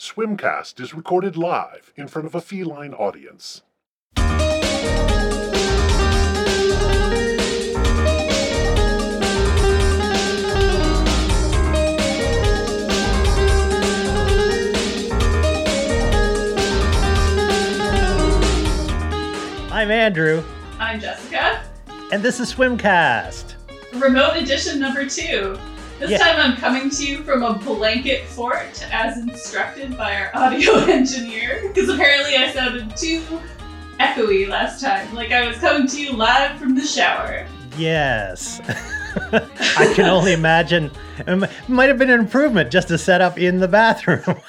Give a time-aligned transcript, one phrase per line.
[0.00, 3.60] Swimcast is recorded live in front of a feline audience.
[19.70, 20.42] I'm Andrew,
[20.78, 21.62] I'm Jessica.
[22.10, 23.56] and this is Swimcast.
[23.92, 25.58] Remote edition number two.
[26.00, 26.18] This Yeah.
[26.18, 31.60] time I'm coming to you from a blanket fort as instructed by our audio engineer.
[31.68, 33.22] Because apparently I sounded too
[34.00, 35.14] echoey last time.
[35.14, 37.46] Like I was coming to you live from the shower.
[37.76, 38.60] Yes.
[39.32, 40.90] I can only imagine.
[41.26, 44.40] It might have been an improvement just to set up in the bathroom.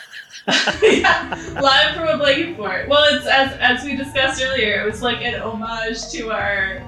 [0.81, 2.87] yeah, live from a blanket fort.
[2.87, 4.81] Well, it's as as we discussed earlier.
[4.81, 6.81] It was like an homage to our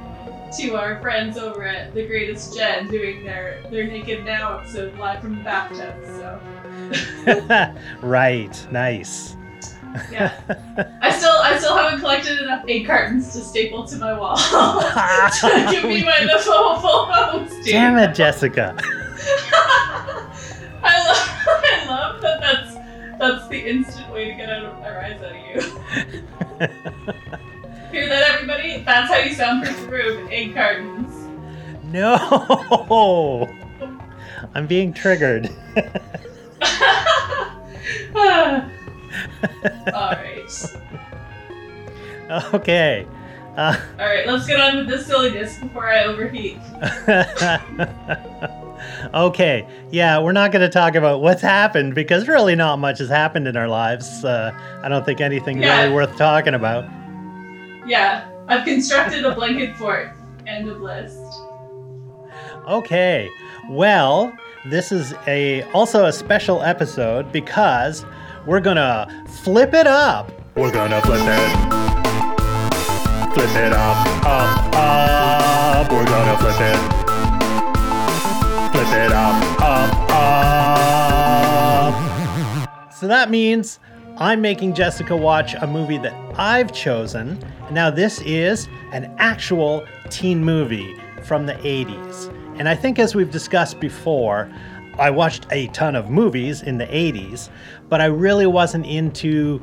[0.58, 5.22] to our friends over at The Greatest Gen doing their their Naked Now episode live
[5.22, 5.96] from the bathtub.
[6.06, 7.76] So
[8.08, 8.68] right.
[8.72, 9.36] Nice.
[10.12, 10.34] yeah,
[11.02, 15.68] I still I still haven't collected enough egg cartons to staple to my wall to
[15.72, 17.56] give me my the full full host.
[17.66, 18.76] Damn it, Jessica.
[20.84, 22.76] I love I love that that's
[23.20, 25.36] that's the instant way to get out of a rise out
[26.70, 27.50] of you.
[27.94, 28.82] Hear that, everybody?
[28.82, 30.28] That's how you soundproof the room.
[30.32, 31.14] Egg cartons.
[31.86, 33.54] no.
[34.56, 35.48] I'm being triggered.
[38.16, 40.50] All right,
[42.54, 43.06] okay.
[43.56, 44.26] Uh, all right.
[44.26, 46.58] Let's get on with this silliness before I overheat.
[49.14, 49.68] okay.
[49.92, 53.48] Yeah, we're not going to talk about what's happened because really not much has happened
[53.48, 54.26] in our lives.
[54.26, 55.84] Uh, I don't think anything Yeah.
[55.84, 56.86] really worth talking about.
[57.86, 60.12] Yeah, I've constructed a blanket fort.
[60.48, 61.20] End of list.
[62.68, 63.30] Okay.
[63.70, 64.34] Well,
[64.66, 68.06] this is a also a special episode because
[68.46, 69.08] we're gonna
[69.44, 70.32] flip it up.
[70.56, 71.50] We're gonna flip it.
[73.34, 75.92] Flip it up, up, up.
[75.92, 76.78] We're gonna flip it.
[78.72, 81.94] Flip it up, up, up.
[82.94, 83.80] So that means
[84.18, 87.44] I'm making Jessica watch a movie that I've chosen.
[87.72, 92.32] Now, this is an actual teen movie from the 80s.
[92.60, 94.52] And I think, as we've discussed before,
[95.00, 97.50] I watched a ton of movies in the 80s,
[97.90, 99.60] but I really wasn't into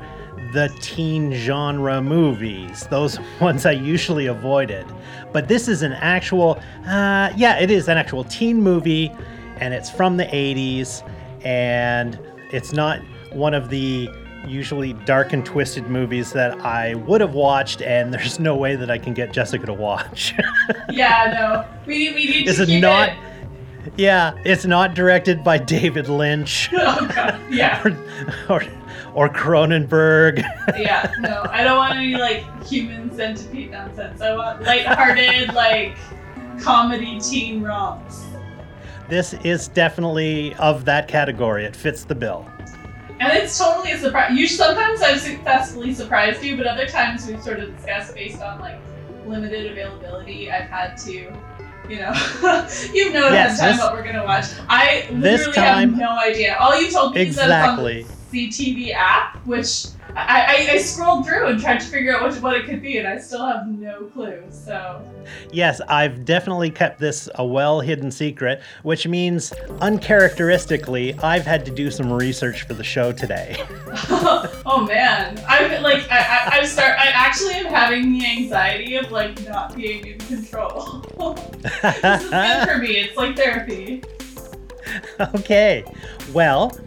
[0.51, 4.85] the teen genre movies, those ones I usually avoided.
[5.31, 9.13] But this is an actual, uh, yeah, it is an actual teen movie,
[9.61, 11.07] and it's from the 80s,
[11.45, 12.19] and
[12.51, 12.99] it's not
[13.31, 14.09] one of the
[14.47, 18.89] usually dark and twisted movies that I would have watched, and there's no way that
[18.89, 20.33] I can get Jessica to watch.
[20.89, 21.33] Yeah,
[21.65, 23.09] no, we we need is to it keep not?
[23.09, 23.15] it.
[23.97, 27.81] Yeah, it's not directed by David Lynch Oh god, yeah,
[28.49, 28.63] or, or,
[29.13, 30.39] or Cronenberg.
[30.77, 31.11] yeah.
[31.19, 34.21] No, I don't want any like human centipede nonsense.
[34.21, 35.95] I want lighthearted like
[36.61, 38.23] comedy teen romps.
[39.09, 41.65] this is definitely of that category.
[41.65, 42.45] It fits the bill.
[43.21, 44.35] And it's totally a surprise.
[44.35, 48.59] You sometimes I've successfully surprised you, but other times we've sort of discussed based on
[48.59, 48.79] like
[49.27, 50.51] limited availability.
[50.51, 52.11] I've had to, you know,
[52.93, 54.45] you know ahead Yes, of time this- what we're gonna watch.
[54.67, 56.57] I this literally time- have no idea.
[56.59, 57.99] All you told me Exactly.
[57.99, 59.85] is that it's on the CTV app, which
[60.15, 62.97] I, I, I scrolled through and tried to figure out what, what it could be,
[62.97, 64.43] and I still have no clue.
[64.49, 65.03] So
[65.51, 71.71] Yes, I've definitely kept this a well hidden secret, which means uncharacteristically, I've had to
[71.71, 73.57] do some research for the show today.
[74.65, 76.97] oh man, I'm like I, I, I'm start.
[76.99, 81.03] I actually am having the anxiety of like not being in control.
[81.57, 82.97] this is good for me.
[82.97, 84.03] It's like therapy.
[85.35, 85.83] okay,
[86.33, 86.77] well,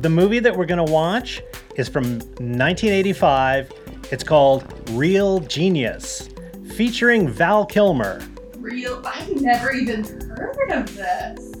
[0.00, 1.42] the movie that we're going to watch
[1.78, 3.72] is from 1985.
[4.10, 6.28] It's called Real Genius,
[6.74, 8.20] featuring Val Kilmer.
[8.58, 9.00] Real.
[9.06, 11.54] I've never even heard of this.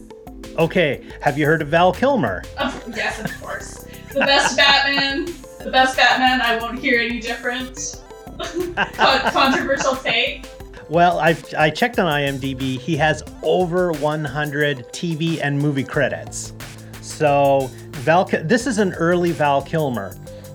[0.58, 2.42] Okay, have you heard of Val Kilmer?
[2.58, 3.86] Of, yes, of course.
[4.12, 5.26] The best Batman.
[5.62, 6.40] The best Batman.
[6.40, 8.02] I won't hear any different.
[8.74, 10.46] Con- controversial take.
[10.88, 12.78] Well, I've, I checked on IMDb.
[12.80, 16.54] He has over 100 TV and movie credits.
[17.02, 20.14] So, Val, this is an early Val Kilmer.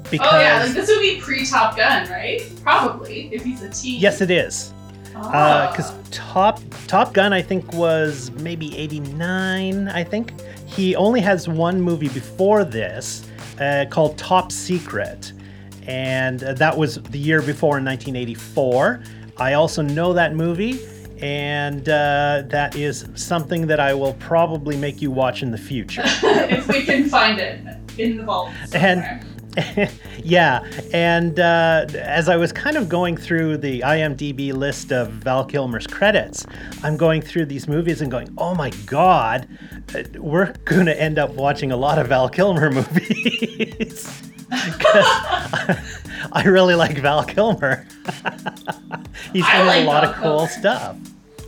[0.09, 2.41] Because, Oh yeah, like this would be pre Top Gun, right?
[2.61, 3.99] Probably if he's a teen.
[3.99, 4.73] yes, it is.
[5.15, 5.69] Ah.
[5.71, 9.87] because Top Top Gun I think was maybe '89.
[9.89, 10.33] I think
[10.65, 13.25] he only has one movie before this
[13.59, 15.31] uh, called Top Secret,
[15.87, 19.03] and uh, that was the year before in 1984.
[19.37, 20.79] I also know that movie,
[21.23, 26.01] and uh, that is something that I will probably make you watch in the future.
[26.05, 27.61] if we can find it
[27.97, 28.51] in the vault.
[28.73, 29.25] And-
[30.23, 35.45] yeah, and uh, as I was kind of going through the IMDb list of Val
[35.45, 36.45] Kilmer's credits,
[36.81, 39.47] I'm going through these movies and going, oh my god,
[39.95, 44.23] uh, we're going to end up watching a lot of Val Kilmer movies.
[44.51, 47.85] I really like Val Kilmer.
[49.31, 50.47] He's done like a lot Val of cool Kilmer.
[50.49, 50.97] stuff.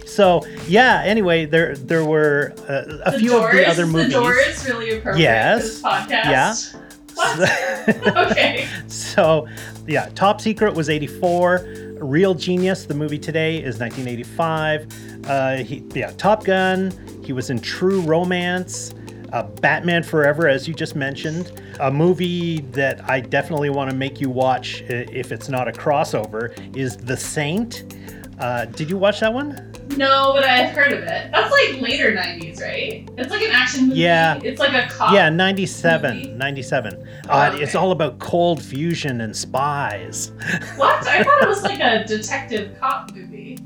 [0.06, 1.02] So yeah.
[1.06, 4.14] Anyway, there there were uh, a the few doors, of the other movies.
[4.14, 5.62] The door is really appropriate Yes.
[5.62, 6.74] for this podcast.
[6.76, 6.82] Yeah.
[8.32, 8.68] Okay.
[8.88, 9.48] So,
[9.88, 11.66] yeah, Top Secret was 84.
[12.02, 15.26] Real Genius, the movie today, is 1985.
[15.30, 16.92] Uh, he, yeah, Top Gun.
[17.24, 18.94] He was in True Romance.
[19.32, 21.62] Uh, Batman Forever, as you just mentioned.
[21.80, 26.54] A movie that I definitely want to make you watch if it's not a crossover
[26.76, 27.96] is The Saint.
[28.40, 29.72] Uh, did you watch that one?
[29.98, 31.32] No, but I've heard of it.
[31.32, 33.08] That's like later 90s, right?
[33.18, 34.02] It's like an action movie.
[34.02, 34.40] Yeah.
[34.44, 35.14] It's like a cop.
[35.14, 36.18] Yeah, 97.
[36.18, 36.30] movie?
[36.32, 37.08] 97.
[37.30, 37.64] Oh, Uh, okay.
[37.64, 40.32] It's all about cold fusion and spies.
[40.76, 41.08] What?
[41.08, 43.58] I thought it was like a detective cop movie.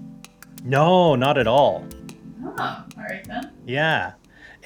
[0.63, 1.85] No, not at all.
[2.45, 3.51] Oh, all right then.
[3.65, 4.13] Yeah.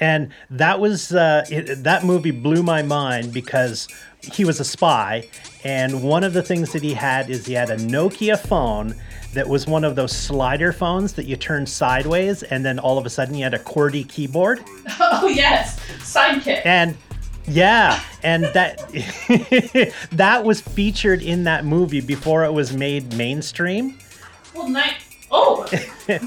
[0.00, 3.86] And that was uh, it, that movie blew my mind because
[4.32, 5.28] he was a spy,
[5.62, 8.96] and one of the things that he had is he had a Nokia phone
[9.34, 13.06] that was one of those slider phones that you turn sideways, and then all of
[13.06, 14.64] a sudden you had a QWERTY keyboard.
[15.00, 16.64] Oh yes, sidekick.
[16.64, 16.96] And
[17.46, 18.78] yeah, and that
[20.12, 23.98] that was featured in that movie before it was made mainstream.
[24.54, 24.96] Well, night.
[25.30, 25.66] Oh,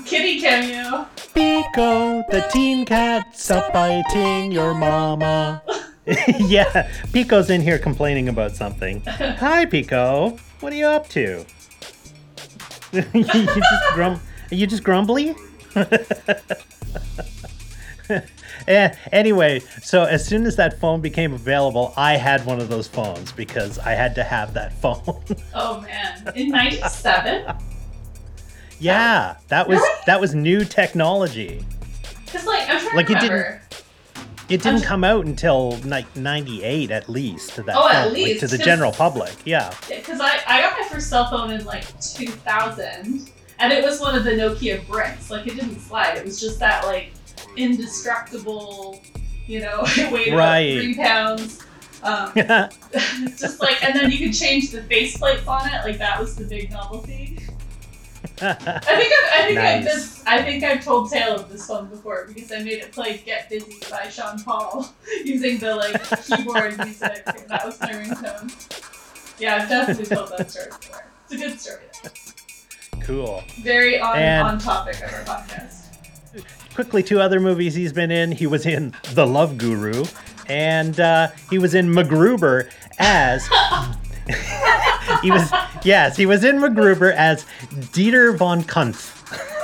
[0.06, 1.08] kitty cameo.
[1.34, 5.62] Pico, the teen cat, stop biting your mama.
[6.40, 9.02] yeah, Pico's in here complaining about something.
[9.06, 10.38] Hi, Pico.
[10.60, 11.46] What are you up to?
[13.14, 14.20] you just grum.
[14.52, 15.36] Are you just grumbly?
[18.68, 22.88] Eh, anyway, so as soon as that phone became available, I had one of those
[22.88, 25.24] phones because I had to have that phone.
[25.54, 27.46] Oh man, in '97.
[28.80, 29.96] yeah, that was Really?
[30.06, 31.64] that was new technology.
[32.26, 33.62] Because like I'm trying Like, to it didn't- remember.
[34.50, 38.40] It didn't come out until like '98 at least to that Oh, at phone, like,
[38.40, 39.34] to the general public.
[39.46, 39.74] Yeah.
[39.90, 43.30] Because I, I got my first cell phone in like 2000,
[43.60, 45.30] and it was one of the Nokia bricks.
[45.30, 46.18] Like it didn't slide.
[46.18, 47.12] It was just that like
[47.58, 49.02] indestructible,
[49.48, 50.60] you know, it weighed Right.
[50.62, 51.64] about three pounds.
[52.04, 52.32] Um,
[53.38, 55.84] just like, and then you could change the faceplates on it.
[55.84, 57.37] Like that was the big novelty.
[58.42, 61.88] I think I've, I think I've just, I think I've told tale of this phone
[61.88, 64.88] before because I made it play "Get Busy" by Sean Paul
[65.26, 67.24] using the like keyboard music.
[67.26, 69.40] And that was my ringtone.
[69.40, 71.06] Yeah, I've definitely told that story before.
[71.30, 71.84] It's a good story.
[72.04, 73.02] though.
[73.02, 73.44] cool.
[73.62, 75.84] Very on And- on topic of our podcast.
[76.76, 78.32] Quickly, two other movies he's been in.
[78.32, 80.06] He was in The Love Guru,
[80.48, 82.70] and uh, he was in MacGruber
[83.00, 83.48] as.
[85.28, 85.52] he was
[85.84, 87.46] yes, he was in MacGruber as
[87.92, 89.14] Dieter von Kuntz.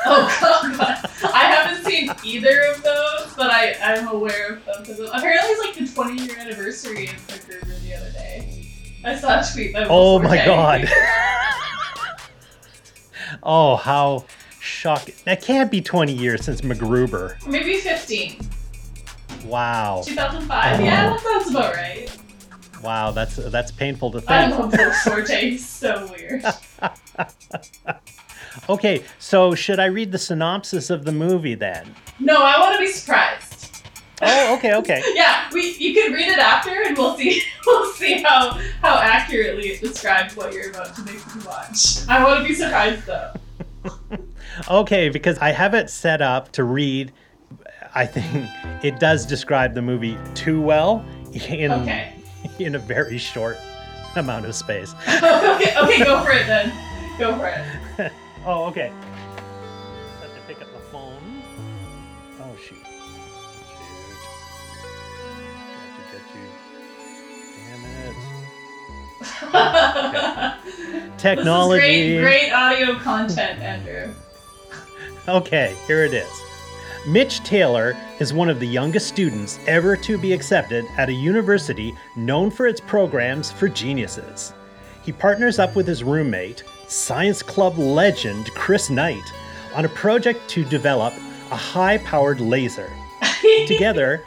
[0.06, 4.84] Oh god, I haven't seen either of those, but I I'm aware of them.
[5.14, 8.68] Apparently, it's like the 20 year anniversary of MacGruber the other day.
[9.06, 9.74] I saw a tweet.
[9.74, 10.86] By Oh my god.
[13.44, 14.26] oh, how
[14.60, 15.16] shocking.
[15.24, 17.48] That can't be 20 years since MacGruber.
[17.48, 18.42] Maybe 15.
[19.46, 20.04] Wow.
[20.06, 20.82] 2005.
[20.82, 21.14] Yeah, oh.
[21.14, 22.10] that sounds about right.
[22.84, 24.32] Wow, that's that's painful to think.
[24.32, 24.74] I love
[25.04, 25.50] Forte.
[25.52, 26.44] He's so weird.
[28.70, 31.94] Okay, so should I read the synopsis of the movie then?
[32.20, 33.82] No, I want to be surprised.
[34.22, 35.02] Oh, okay, okay.
[35.16, 39.70] Yeah, we you can read it after, and we'll see we'll see how how accurately
[39.70, 42.08] it describes what you're about to make me watch.
[42.08, 43.34] I want to be surprised though.
[44.70, 47.12] Okay, because I have it set up to read.
[47.96, 48.50] I think
[48.84, 52.14] it does describe the movie too well in Okay.
[52.60, 53.58] in a very short
[54.16, 54.94] amount of space.
[55.08, 55.74] okay.
[55.78, 56.04] Okay.
[56.04, 56.72] Go for it then.
[57.20, 58.12] Go for it.
[58.46, 58.92] Oh, okay.
[60.20, 61.42] Have to pick up the phone.
[62.42, 62.76] Oh shoot.
[62.76, 62.86] Shoot.
[65.72, 66.44] Got to get you.
[69.50, 71.18] Damn it.
[71.18, 72.18] Technology.
[72.18, 74.14] Great, great audio content, Andrew.
[75.30, 76.28] Okay, here it is.
[77.06, 81.94] Mitch Taylor is one of the youngest students ever to be accepted at a university
[82.16, 84.54] known for its programs for geniuses.
[85.04, 89.34] He partners up with his roommate, science club legend Chris Knight,
[89.76, 91.14] on a project to develop
[91.52, 92.90] a high powered laser.
[93.68, 94.24] Together,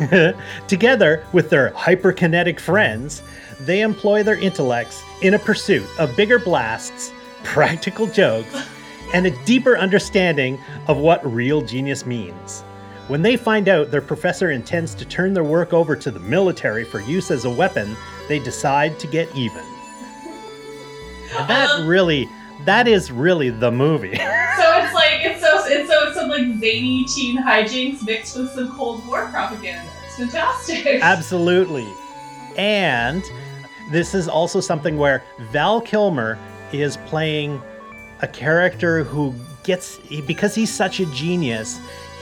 [0.66, 3.22] together with their hyperkinetic friends,
[3.60, 7.12] they employ their intellects in a pursuit of bigger blasts,
[7.44, 8.68] practical jokes,
[9.14, 12.62] and a deeper understanding of what real genius means.
[13.08, 16.84] When they find out their professor intends to turn their work over to the military
[16.84, 17.96] for use as a weapon,
[18.28, 19.62] they decide to get even.
[21.38, 22.28] And that love- really,
[22.64, 24.18] that is really the movie.
[24.58, 28.50] So it's like it's so it's so it's some like zany teen hijinks mixed with
[28.50, 29.88] some Cold War propaganda.
[30.04, 30.84] It's fantastic.
[31.00, 31.86] Absolutely.
[32.56, 33.22] And
[33.92, 35.22] this is also something where
[35.52, 36.36] Val Kilmer
[36.72, 37.62] is playing
[38.20, 39.34] a character who
[39.64, 41.80] gets, because he's such a genius,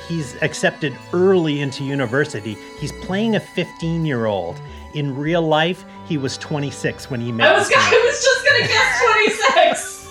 [0.08, 2.56] he's accepted early into university.
[2.78, 4.60] He's playing a 15 year old.
[4.94, 7.52] In real life, he was 26 when he met.
[7.54, 7.82] I was gonna.
[7.84, 10.02] I was just gonna guess 26.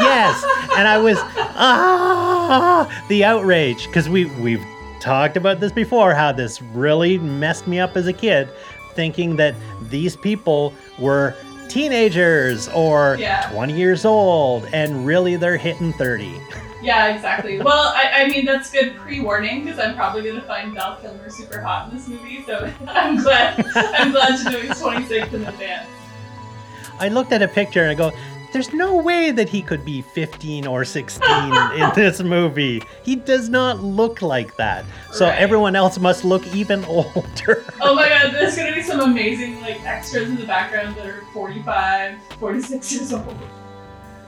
[0.00, 0.44] yes
[0.78, 4.64] and i was ah the outrage because we we've
[5.00, 8.48] talked about this before how this really messed me up as a kid
[8.94, 9.54] thinking that
[9.90, 11.34] these people were
[11.68, 13.48] teenagers or Yeah.
[13.52, 16.40] 20 years old and really they're hitting 30
[16.82, 17.60] Yeah, exactly.
[17.60, 21.60] Well, I, I mean that's good pre-warning because I'm probably gonna find Val Kilmer super
[21.60, 22.42] hot in this movie.
[22.46, 25.88] So I'm glad I'm glad to know he's 26 in advance.
[27.00, 28.12] i looked at a picture and i go
[28.52, 32.82] there's no way that he could be 15 or 16 in this movie.
[33.02, 34.84] He does not look like that.
[35.12, 35.38] So Right.
[35.38, 37.64] everyone else must look even older.
[37.80, 41.22] Oh my god, there's gonna be some amazing like extras in the background that are
[41.32, 43.36] 45, 46 years old.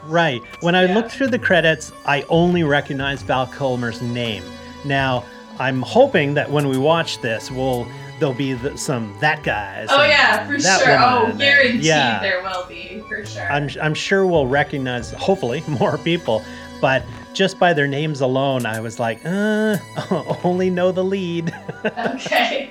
[0.05, 0.41] Right.
[0.61, 0.95] When I Yeah.
[0.95, 4.43] looked through the credits, I only recognized Val Kilmer's name.
[4.85, 5.25] Now,
[5.59, 7.87] I'm hoping that when we watch this, we'll
[8.21, 9.89] there'll be the, some that guys.
[9.91, 10.97] Oh yeah, for sure.
[11.01, 12.21] Oh, guaranteed yeah.
[12.21, 13.51] there will be for sure.
[13.51, 16.45] I'm I'm sure we'll recognize hopefully more people,
[16.81, 19.79] but just by their names alone, I was like, uh,
[20.45, 21.53] only know the lead.
[21.85, 22.71] okay.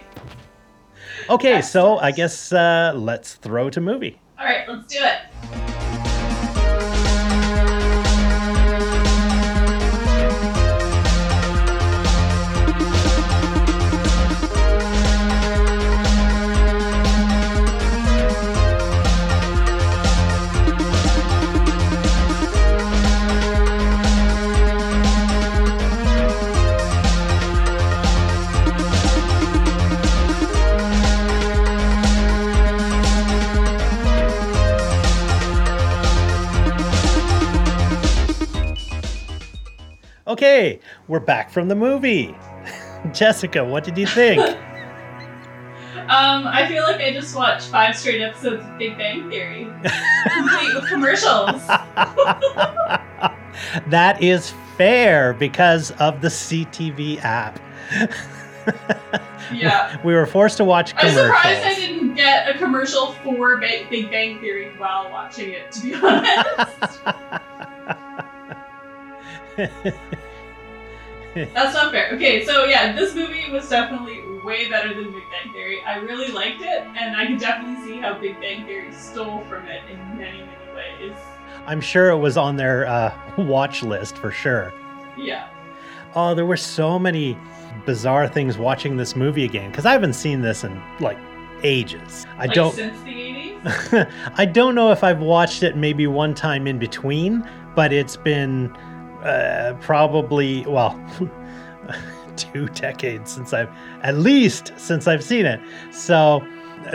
[1.29, 4.19] okay, so I guess uh, let's throw to movie.
[4.37, 5.19] All right, let's do it.
[40.39, 40.79] Okay,
[41.09, 42.33] we're back from the movie.
[43.13, 44.39] Jessica, what did you think?
[45.95, 49.67] Um, I feel like I just watched five straight episodes of Big Bang Theory,
[50.27, 51.67] complete with commercials.
[53.87, 57.59] that is fair because of the CTV app.
[59.53, 60.01] Yeah.
[60.03, 64.09] we were forced to watch I'm surprised I didn't get a commercial for Ba- Big
[64.09, 66.99] Bang Theory while watching it, to be honest.
[71.53, 72.11] That's not fair.
[72.13, 75.81] Okay, so yeah, this movie was definitely way better than Big Bang Theory.
[75.83, 79.67] I really liked it, and I could definitely see how Big Bang Theory stole from
[79.67, 81.17] it in many, many ways.
[81.67, 84.73] I'm sure it was on their uh, watch list for sure.
[85.17, 85.49] Yeah.
[86.15, 87.37] Oh, there were so many
[87.85, 91.17] bizarre things watching this movie again because I haven't seen this in like
[91.63, 92.25] ages.
[92.37, 92.73] I Like don't.
[92.73, 94.11] since the 80s?
[94.35, 98.75] I don't know if I've watched it maybe one time in between, but it's been
[99.23, 100.99] uh, probably well
[102.35, 103.69] two decades since I've
[104.03, 105.59] at least since I've seen it.
[105.91, 106.45] So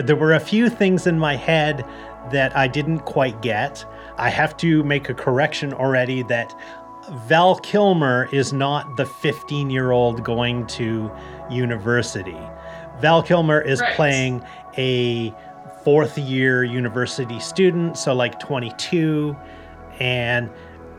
[0.02, 1.84] there were a few things in my head
[2.32, 3.84] that I didn't quite get.
[4.16, 6.54] I have to make a correction already that
[7.26, 11.10] Val Kilmer is not the 15 year old going to
[11.50, 12.38] university.
[13.00, 13.94] Val Kilmer is Right.
[13.94, 14.42] playing
[14.78, 15.34] a
[15.82, 19.36] fourth year university student, so like 22.
[20.00, 20.48] And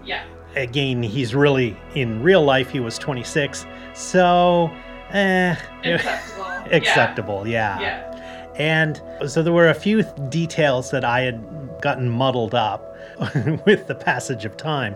[0.03, 0.21] Yeah.
[0.55, 3.65] Again, he's really, in real life, he was 26.
[3.93, 4.71] So,
[5.11, 6.45] eh, Acceptable.
[6.71, 7.79] acceptable, yeah.
[7.79, 8.11] Yeah.
[8.57, 12.95] And so there were a few th- details that I had gotten muddled up
[13.65, 14.95] with the passage of time.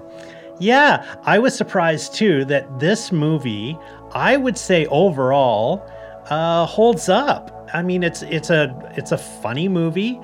[0.60, 3.78] Yeah, I was surprised too that this movie,
[4.14, 5.86] I would say overall,
[6.30, 7.70] uh, holds up.
[7.74, 10.20] I mean, it's it's a it's a funny movie.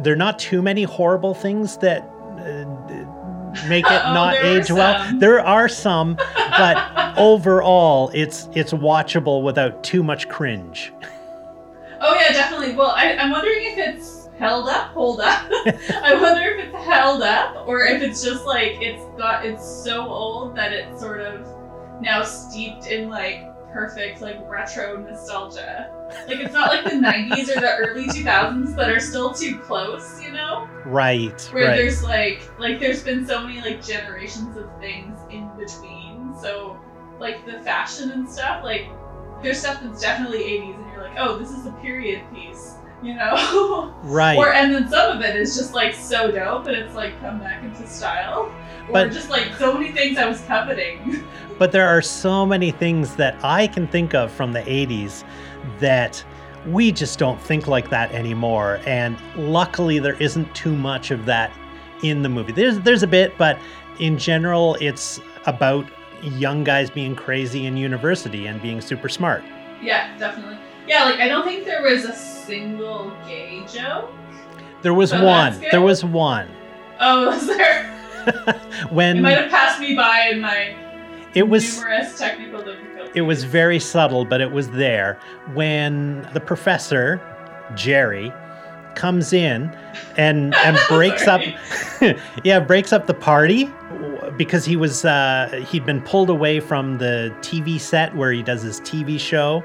[0.00, 2.02] There are not too many horrible things that
[2.38, 2.64] uh,
[3.68, 5.18] make it Uh-oh, not age well.
[5.18, 10.92] There are some, but overall, it's it's watchable without too much cringe.
[12.00, 12.74] Oh yeah, definitely.
[12.74, 14.88] Well, I, I'm wondering if it's held up.
[14.92, 15.46] Hold up.
[15.50, 20.06] I wonder if it's held up, or if it's just like it's got it's so
[20.08, 21.46] old that it's sort of
[22.00, 25.90] now steeped in like perfect like retro nostalgia.
[26.26, 30.20] Like it's not like the 90s or the early 2000s that are still too close,
[30.22, 30.68] you know?
[30.84, 31.76] Right, Where right.
[31.76, 36.34] there's like like there's been so many like generations of things in between.
[36.40, 36.78] So
[37.18, 38.88] like the fashion and stuff, like
[39.42, 42.74] there's stuff that's definitely 80s and you're like, oh, this is a period piece.
[43.02, 43.94] you know.
[44.02, 44.36] Right.
[44.36, 47.38] Or and then some of it is just like so dope, and it's like come
[47.38, 48.52] back into style.
[48.90, 51.24] Or But- just like so many things I was coveting.
[51.58, 55.24] But there are so many things that I can think of from the 80s
[55.78, 56.24] that
[56.66, 58.80] we just don't think like that anymore.
[58.86, 61.52] And luckily, there isn't too much of that
[62.02, 62.52] in the movie.
[62.52, 63.58] There's there's a bit, but
[63.98, 65.84] in general, it's about
[66.22, 69.44] young guys being crazy in university and being super smart.
[69.82, 70.56] yeah, definitely.
[70.86, 74.10] Yeah, like I don't think there was a single gay joke.
[74.80, 75.60] There was one.
[75.70, 76.48] There was one.
[77.00, 77.94] Oh, was there?
[78.90, 80.74] when It might have passed me by in my
[81.34, 83.12] it was numerous technical difficulties.
[83.14, 85.18] it was very subtle, but it was there
[85.54, 87.20] when the professor,
[87.76, 88.32] Jerry,
[88.96, 89.70] comes in
[90.16, 91.40] and and breaks up
[92.44, 93.70] yeah, breaks up the party
[94.36, 98.62] because he was uh he'd been pulled away from the TV set where he does
[98.62, 99.64] his TV show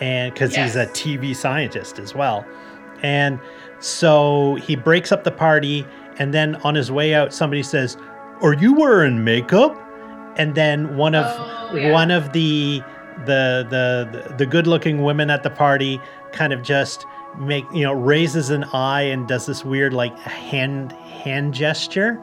[0.00, 2.46] and cuz he's a TV scientist as well.
[3.02, 3.38] And
[3.80, 5.84] so he breaks up the party
[6.18, 7.96] and then on his way out somebody says,
[8.42, 9.78] "Are you wearing makeup?"
[10.36, 11.92] And then one of Oh, yeah.
[11.92, 12.82] one of the
[13.26, 16.00] the the the good looking women at the party
[16.32, 17.04] kind of just
[17.38, 22.18] make you know raises an eye and does this weird like hand hand gesture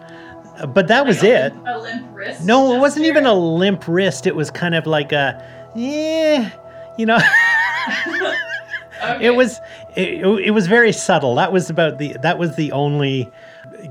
[0.74, 2.44] but that was Like a it limp- A limp wrist.
[2.46, 5.44] no it wasn't even a limp wrist it was kind of like a
[5.76, 6.52] yeah
[6.98, 7.18] you know
[9.02, 9.26] Okay.
[9.28, 9.60] it was
[9.96, 13.32] it, it was very subtle that was about the that was the only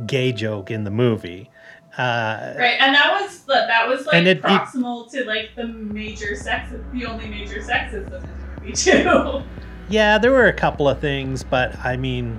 [0.06, 1.50] gay joke in the movie
[1.96, 6.34] uh Right, and that was that was like it- it- proximal to like the major
[6.36, 8.28] sex, the only major sexism in the
[8.60, 9.42] movie too.
[9.90, 12.38] Yeah, there were a couple of things, but I mean,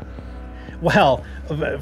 [0.83, 1.25] well,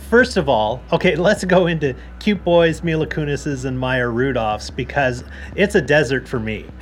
[0.10, 5.26] first of all, okay, let's go into Cute Boys, Mila Kunis's, and Maya Rudolph's because
[5.58, 6.66] it's a desert for me.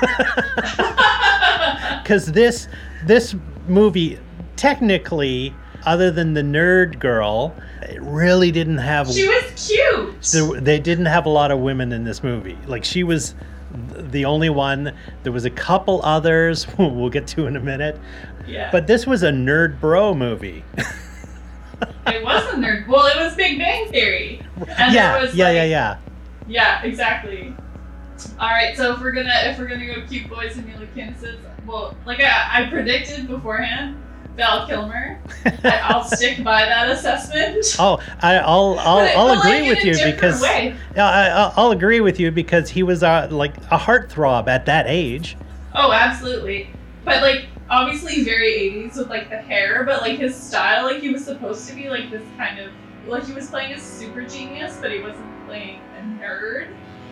[2.02, 2.68] Because this
[3.04, 3.34] this
[3.66, 4.18] movie,
[4.56, 5.52] technically,
[5.88, 9.08] other than the nerd girl, it really didn't have.
[9.10, 10.22] she was cute.
[10.32, 12.58] there, they didn't have a lot of women in this movie.
[12.66, 13.34] Like she was
[13.96, 14.92] the only one.
[15.22, 17.98] There was a couple others we'll get to in a minute.
[18.46, 20.62] yeah, But this was a nerd bro movie.
[22.06, 22.86] it wasn't nerd.
[22.86, 24.42] Well, it was Big Bang Theory.
[24.76, 25.98] And yeah, was yeah, like, yeah, yeah.
[26.48, 27.54] Yeah, exactly.
[28.38, 31.38] All right, so if we're gonna if we're gonna go cute boys and Mila Kunis's,
[31.66, 33.96] well, like I, I predicted beforehand,
[34.38, 35.18] Val Kilmer.
[35.64, 37.76] I'll stick by that assessment.
[37.78, 40.74] Oh, I, I'll I'll, I'll like, agree in with you because way.
[40.96, 44.86] I, I'll- I'll agree with you because he was uh, like a heartthrob at that
[44.88, 45.36] age.
[45.74, 46.70] Oh, absolutely.
[47.04, 51.10] But like obviously very 80s with like the hair, but like his style, like he
[51.10, 52.70] was supposed to be like this kind of
[53.08, 56.68] like he was playing a super genius, but he wasn't playing a nerd.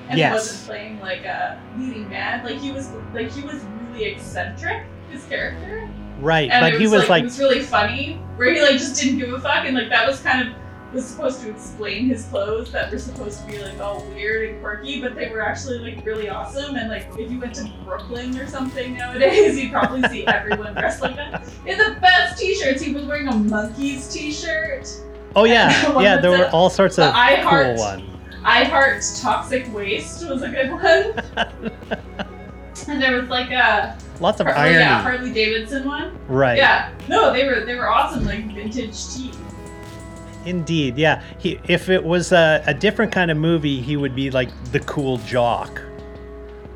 [0.09, 0.31] And Yes.
[0.31, 2.45] he wasn't playing like a leading man.
[2.45, 3.61] Like he was like he was
[3.91, 5.89] really eccentric, his character.
[6.21, 8.73] Right, And but it he was like, like it was really funny, where he like
[8.73, 10.55] just didn't give a fuck and like that was kind of
[10.93, 14.63] was supposed to explain his clothes that were supposed to be like all weird and
[14.63, 16.77] quirky, but they were actually like really awesome.
[16.77, 21.03] And like if you went to Brooklyn or something nowadays, you'd probably see everyone dressed
[21.03, 21.43] like that.
[21.67, 22.81] It's the best t-shirts.
[22.81, 24.89] He was wearing a monkeys t-shirt.
[25.35, 26.19] oh yeah, yeah.
[26.19, 28.03] There were all sorts of I cool heart- ones.
[28.45, 32.27] I heart toxic waste was a good one.
[32.89, 34.79] and there was like a Lots of Har- irony.
[34.79, 36.17] yeah Harley Davidson one.
[36.29, 36.57] right.
[36.57, 39.37] Yeah, no, they were they were awesome, like vintage tees.
[40.45, 41.23] Indeed, yeah.
[41.39, 44.79] He, if it was a, a different kind of movie, he would be like the
[44.81, 45.81] cool jock.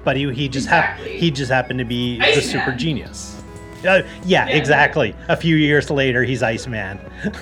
[0.03, 2.43] But he, he just hap- he just happened to be the Iceman.
[2.43, 3.41] super genius.
[3.87, 4.57] Uh, yeah, Yeah.
[4.57, 5.15] exactly.
[5.29, 6.99] A few years later, he's Iceman.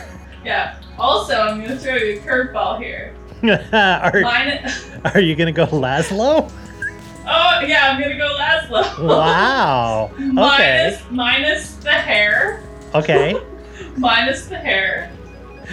[0.44, 0.80] Yeah.
[0.98, 3.14] Also, I'm gonna throw you a curveball here.
[3.72, 4.70] are, Mine.
[5.12, 6.50] are you gonna go Laszlo?
[7.30, 9.06] Oh yeah, I'm gonna go Laszlo.
[9.06, 10.10] Wow.
[10.18, 10.32] Okay.
[10.38, 12.62] minus minus the hair.
[12.94, 13.36] Okay.
[13.96, 15.10] Minus the hair.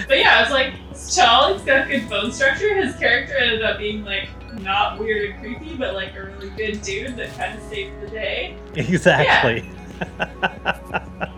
[0.08, 1.54] But yeah, I was like, he's tall.
[1.54, 2.76] He's got good bone structure.
[2.76, 4.30] His character ended up being like
[4.62, 8.08] not weird and creepy, but like a really good dude that kind of saved the
[8.08, 8.58] day.
[8.76, 9.70] Exactly.
[10.02, 11.32] Yeah,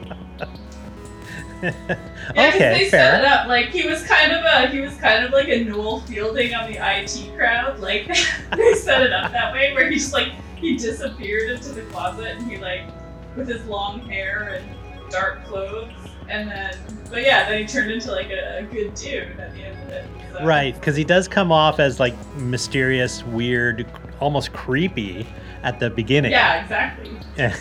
[1.61, 1.73] 'cause
[2.31, 5.31] okay, they set it up like he was kind of a he was kind of
[5.31, 7.79] like a Noel Fielding on the IT crowd.
[7.79, 8.07] Like
[8.55, 12.37] they set it up that way where he just like he disappeared into the closet
[12.37, 12.87] and he like
[13.35, 15.91] with his long hair and dark clothes
[16.29, 16.75] and then
[17.09, 19.89] but yeah then he turned into like a, a good dude at the end of
[19.89, 20.05] it.
[20.33, 20.45] So.
[20.45, 23.87] Right, because he does come off as like mysterious, weird,
[24.19, 25.25] almost creepy
[25.63, 26.31] at the beginning.
[26.31, 27.11] Yeah, exactly.
[27.37, 27.51] Well,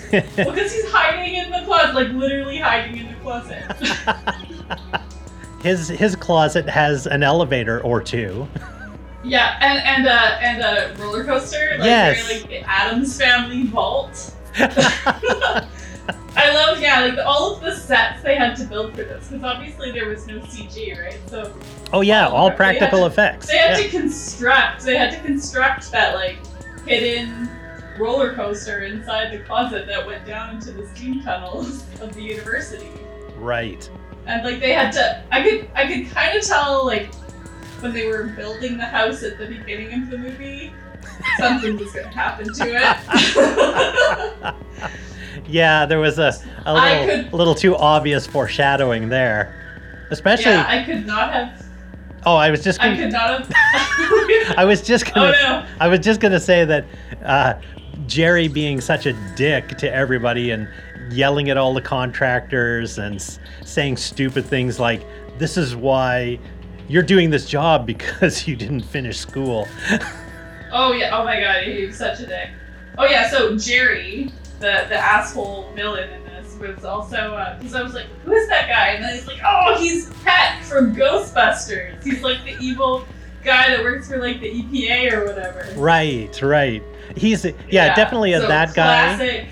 [0.55, 3.63] because he's hiding in the closet, like literally hiding in the closet.
[5.63, 8.47] his his closet has an elevator or two.
[9.25, 11.77] yeah, and and uh, and a roller coaster.
[11.79, 12.27] Like, Yes.
[12.27, 14.33] Very, like Addams Family vault.
[16.37, 19.43] I love, yeah, like all of the sets they had to build for this, because
[19.45, 21.19] obviously there was no CG, right?
[21.29, 21.55] So
[21.93, 23.47] Oh yeah, all they practical to- effects.
[23.49, 23.85] they had Yeah.
[23.85, 26.37] to construct, they had to construct that like
[26.87, 27.49] hidden
[27.99, 32.91] roller coaster inside the closet that went down into the steam tunnels of the university.
[33.39, 33.89] Right.
[34.27, 37.15] And like they had to, I could, I could kind of tell like
[37.81, 40.73] when they were building the house at the beginning of the movie,
[41.39, 44.55] something was gonna happen to it.
[45.49, 46.33] Yeah, there was a
[46.67, 49.53] little, could- little too obvious foreshadowing there.
[50.11, 51.67] Especially, yeah, I could not have,
[52.25, 54.55] oh, I was just I gonna, could not have.
[54.59, 55.67] I was just oh gonna, Oh, no!
[55.81, 56.85] I was just gonna say that
[57.25, 57.55] uh,
[58.07, 60.69] Jerry being such a dick to everybody and
[61.11, 65.03] yelling at all the contractors and s- saying stupid things like,
[65.39, 66.39] "This is why
[66.89, 69.67] you're doing this job because you didn't finish school."
[70.73, 71.17] Oh yeah!
[71.17, 72.51] Oh my god, he was such a dick.
[72.99, 74.31] Oh yeah, so Jerry,
[74.61, 78.49] the the asshole villain in this, was also uh, because I was like, who is
[78.49, 78.89] that guy?
[78.89, 82.03] And then he's like, oh, he's Peck from Ghostbusters.
[82.03, 83.05] He's like the evil
[83.45, 85.67] guy that works for like the EPA or whatever.
[85.77, 86.83] right, right.
[87.17, 89.49] He's yeah, definitely a so that guy.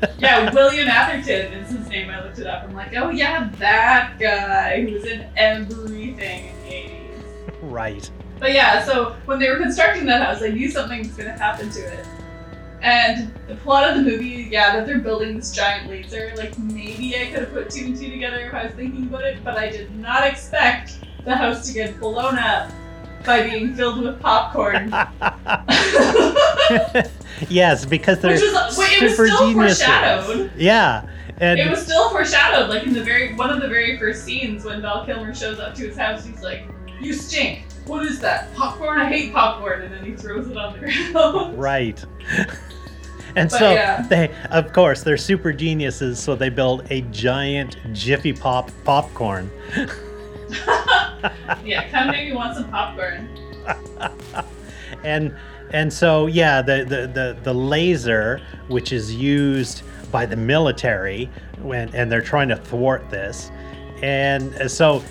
[0.18, 2.10] yeah, William Atherton is his name.
[2.10, 2.64] I looked it up.
[2.64, 7.54] I'm like, oh yeah, that guy who was in everything in the 80s.
[7.62, 8.10] Right.
[8.38, 11.36] But yeah, so when they were constructing that house, I knew something was going to
[11.36, 12.06] happen to it.
[12.80, 17.16] And the plot of the movie, yeah, that they're building this giant laser, like maybe
[17.16, 19.58] I could have put two and two together if I was thinking about it, but
[19.58, 22.70] I did not expect the house to get blown up
[23.24, 24.90] by being filled with popcorn.
[27.48, 29.82] yes, because they're Which was, wait, it was super still geniuses.
[29.82, 30.52] foreshadowed.
[30.56, 34.24] Yeah, and It was still foreshadowed, like in the very one of the very first
[34.24, 36.64] scenes when Val Kilmer shows up to his house, he's like,
[37.00, 37.64] "You stink.
[37.88, 38.54] What is that?
[38.54, 39.00] Popcorn?
[39.00, 41.58] I hate popcorn." And then he throws it on the ground.
[41.58, 42.04] right.
[43.36, 44.02] and But so yeah.
[44.02, 46.20] they, of course, they're super geniuses.
[46.20, 49.50] So they build a giant Jiffy Pop popcorn.
[51.64, 53.28] yeah, come maybe want some popcorn.
[55.04, 55.34] and
[55.70, 61.28] and so yeah the, the the the laser which is used by the military
[61.60, 63.50] when and they're trying to thwart this
[64.02, 65.02] and so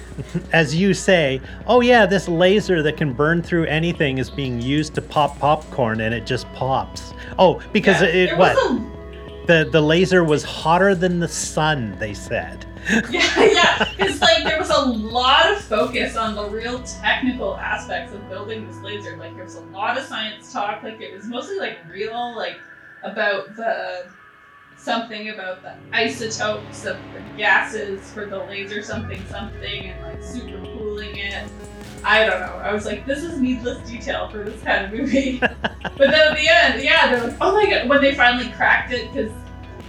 [0.53, 4.95] as you say oh yeah this laser that can burn through anything is being used
[4.95, 8.81] to pop popcorn and it just pops oh because Yeah, it what was
[9.47, 12.65] the the laser was hotter than the sun they said
[13.09, 13.89] yeah, yeah.
[13.97, 18.65] It's like there was a lot of focus on the real technical aspects of building
[18.65, 19.17] this laser.
[19.17, 20.83] Like there was a lot of science talk.
[20.83, 22.59] Like it was mostly like real, like
[23.03, 24.05] about the
[24.77, 30.59] something about the isotopes of the gases for the laser something something and like super
[30.77, 31.49] cooling it.
[32.03, 32.61] I don't know.
[32.63, 35.39] I was like, this is needless detail for this kind of movie.
[35.39, 38.93] but then at the end, yeah, they're like, oh my god, when they finally cracked
[38.93, 39.31] it because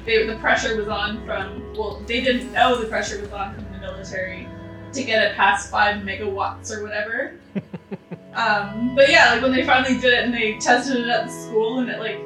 [0.04, 3.78] the pressure was on from, well, they didn't know the pressure was on from the
[3.78, 4.48] military
[4.92, 7.34] to get it past five megawatts or whatever.
[8.34, 11.32] um, but yeah, like when they finally did it and they tested it at the
[11.32, 12.18] school and it like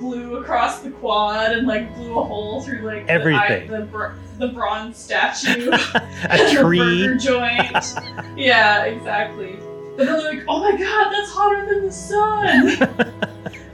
[0.00, 3.70] blew across the quad and like blew a hole through like the, Everything.
[3.70, 5.70] the, br- the bronze statue.
[6.30, 7.94] a tree burger joint.
[8.36, 9.56] yeah, exactly.
[9.96, 13.12] But then they're like, oh my god, that's hotter than the sun.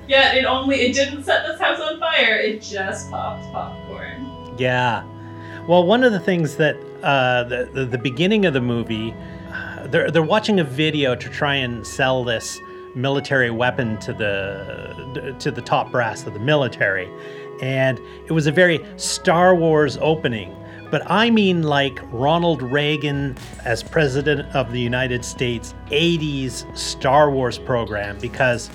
[0.09, 2.37] yeah, it only it didn't set this house on fire.
[2.37, 4.55] It just popped popcorn.
[4.59, 5.05] Yeah.
[5.69, 9.15] Well, one of the things that uh, the, the the beginning of the movie,
[9.53, 12.59] uh, they're they're watching a video to try and sell this
[12.97, 17.09] military weapon to the to the top brass of the military,
[17.63, 20.55] and it was a very Star Wars opening.
[20.91, 27.59] But I mean like Ronald Reagan as president of the United States 80s Star Wars
[27.59, 28.71] program because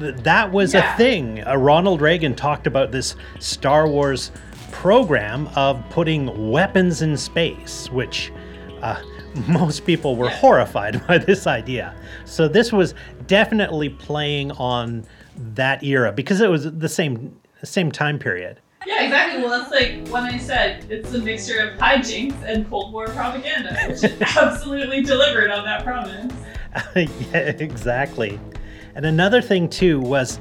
[0.00, 0.94] th- that was Yeah.
[0.94, 1.46] a thing.
[1.46, 4.32] Uh, Ronald Reagan talked about this Star Wars
[4.72, 8.32] program of putting weapons in space, which
[8.82, 8.96] uh,
[9.48, 10.36] most people were Yeah.
[10.36, 11.94] horrified by this idea.
[12.24, 12.94] So this was
[13.26, 15.04] definitely playing on
[15.54, 18.60] that era because it was the same same time period.
[18.86, 19.42] Yeah, exactly.
[19.42, 23.74] Well, that's like when I said it's a mixture of hijinks and Cold War propaganda,
[23.88, 24.04] which
[24.36, 26.32] absolutely delivered on that promise.
[26.94, 28.38] yeah, exactly.
[28.94, 30.38] And another thing too was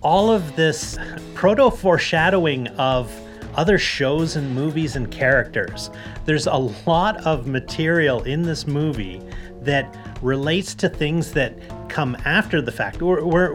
[0.00, 0.96] all of this
[1.34, 3.10] proto foreshadowing of
[3.58, 5.90] other shows and movies and characters.
[6.24, 9.20] There's a lot of material in this movie
[9.62, 13.02] that relates to things that come after the fact.
[13.02, 13.54] We're, we're,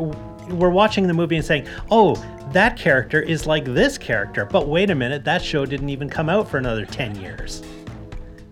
[0.49, 2.15] we're watching the movie and saying, oh,
[2.51, 4.43] that character is like this character.
[4.43, 7.63] But wait a minute, that show didn't even come out for another 10 years.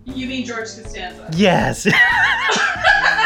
[0.05, 1.29] You mean George Costanza?
[1.35, 1.85] Yes.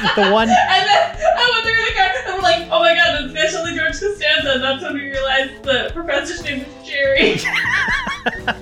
[0.16, 0.48] the one.
[0.48, 1.16] And then
[1.52, 4.52] when they're in the car, and we're like, oh my god, it's actually George Costanza.
[4.54, 7.36] And that's when we realized the professor's name was Jerry.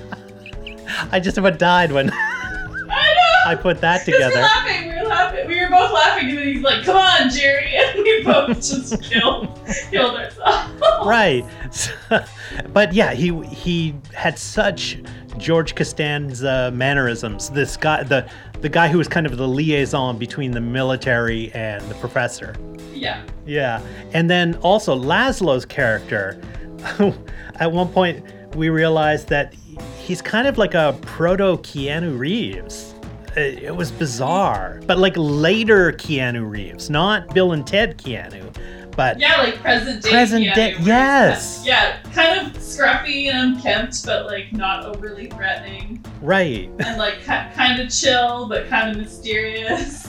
[1.11, 2.25] I just about died when I.
[3.45, 4.41] I put that 'Cause we were together.
[4.41, 4.88] laughing.
[5.09, 5.47] We were laughing.
[5.47, 9.01] We were both laughing, and then he's like, "Come on, Jerry," and we both just
[9.01, 9.47] killed
[9.89, 11.05] killed ourselves.
[11.05, 11.45] right.
[12.73, 14.99] but yeah, he he had such
[15.37, 17.49] George Costanza mannerisms.
[17.49, 18.29] This guy, the
[18.61, 22.55] the guy who was kind of the liaison between the military and the professor.
[22.93, 23.23] Yeah.
[23.45, 23.81] Yeah,
[24.13, 26.39] and then also Laszlo's character.
[27.55, 28.23] At one point,
[28.55, 29.53] we realized that
[29.97, 32.93] he's kind of like a proto Keanu Reeves.
[33.35, 38.53] It, it was bizarre, but like later Keanu Reeves, not Bill and Ted Keanu,
[38.95, 40.09] but Yeah, like present day.
[40.09, 40.87] Present Keanu day- Reeves.
[40.87, 41.63] yes.
[41.65, 46.69] Yeah, kind of scruffy and unkempt, but like not overly threatening, right.
[46.79, 50.07] and like kind of chill, but kind of mysterious.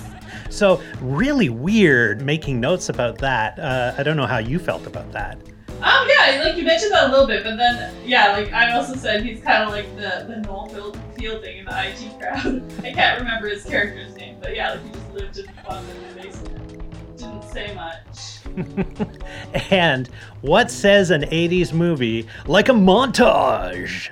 [0.48, 3.58] So really weird making notes about that.
[3.58, 5.38] Uh, I don't know how you felt about that.
[5.82, 8.94] Um, yeah, like you mentioned that a little bit, but then yeah, like I also
[8.94, 12.62] said, he's kind of like the the Noel Field- Fielding in the IT crowd.
[12.84, 16.16] I can't remember his character's name, but yeah, like he just lived in fun in
[16.16, 17.16] the basement.
[17.18, 18.36] Didn't say much.
[19.70, 20.08] And
[20.40, 24.08] what says an 80s movie like a montage?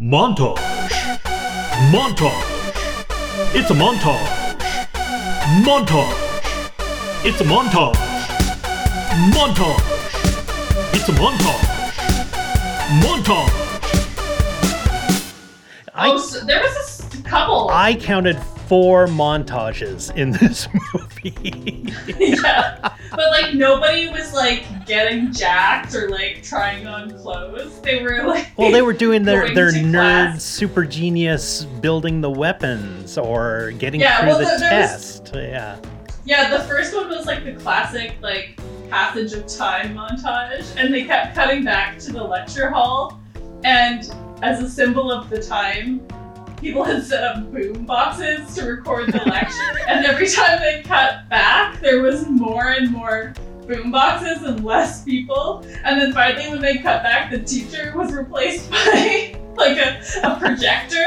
[0.00, 0.58] Montage.
[1.90, 3.54] Montage.
[3.54, 4.56] It's a montage.
[5.64, 7.24] Montage.
[7.24, 7.94] It's a montage.
[9.32, 9.97] Montage.
[10.92, 11.64] It's a montage.
[13.02, 13.64] Montage.
[15.94, 17.68] I, oh, so there was a couple.
[17.70, 21.92] I counted four montages in this movie.
[22.18, 22.78] yeah,
[23.10, 27.80] but like nobody was like getting jacked or like trying on clothes.
[27.80, 29.92] They were like well, they were doing their, their to nerd
[30.32, 30.44] class.
[30.44, 35.34] super genius building the weapons or getting Yeah, through well, the there- there was- test.
[35.34, 35.78] Yeah.
[36.24, 41.04] Yeah, the first one was like the classic like passage of time montage, and they
[41.04, 43.20] kept cutting back to the lecture hall,
[43.64, 44.10] and
[44.42, 46.00] as a symbol of the time,
[46.60, 51.28] people had set up boom boxes to record the lecture, and every time they cut
[51.28, 53.32] back, there was more and more
[53.66, 58.12] boom boxes and less people, and then finally when they cut back, the teacher was
[58.12, 61.04] replaced by like a, a projector.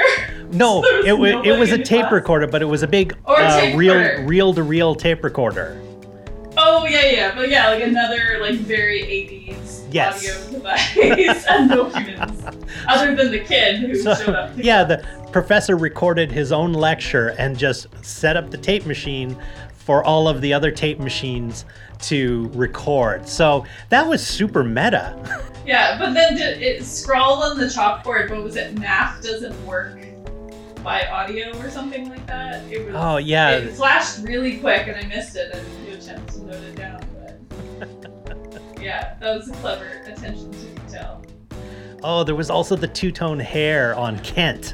[0.51, 2.11] No, was it, wa- it was a tape class.
[2.11, 5.81] recorder, but it was a big Or a uh, reel reel to reel tape recorder.
[6.63, 10.17] Oh yeah, yeah, but yeah, like another like very 80s Yes.
[10.29, 12.43] audio device and no humans,
[12.87, 14.51] other than the kid who So, showed up.
[14.57, 19.35] yeah, the professor recorded his own lecture and just set up the tape machine
[19.75, 21.65] for all of the other tape machines
[22.03, 23.27] to record.
[23.27, 25.43] So that was super meta.
[25.65, 28.29] yeah, but then did, it scrawled on the chalkboard.
[28.29, 28.77] What was it?
[28.79, 29.97] Math doesn't work
[30.83, 32.63] by audio or something like that.
[32.71, 32.95] It was.
[32.97, 33.51] Oh, yeah.
[33.57, 35.51] It flashed really quick, and I missed it.
[35.53, 38.57] I didn't get a chance to note it down, but.
[38.81, 41.23] Yeah, that was a clever attention to detail.
[42.01, 44.73] Oh, there was also the two tone hair on Kent.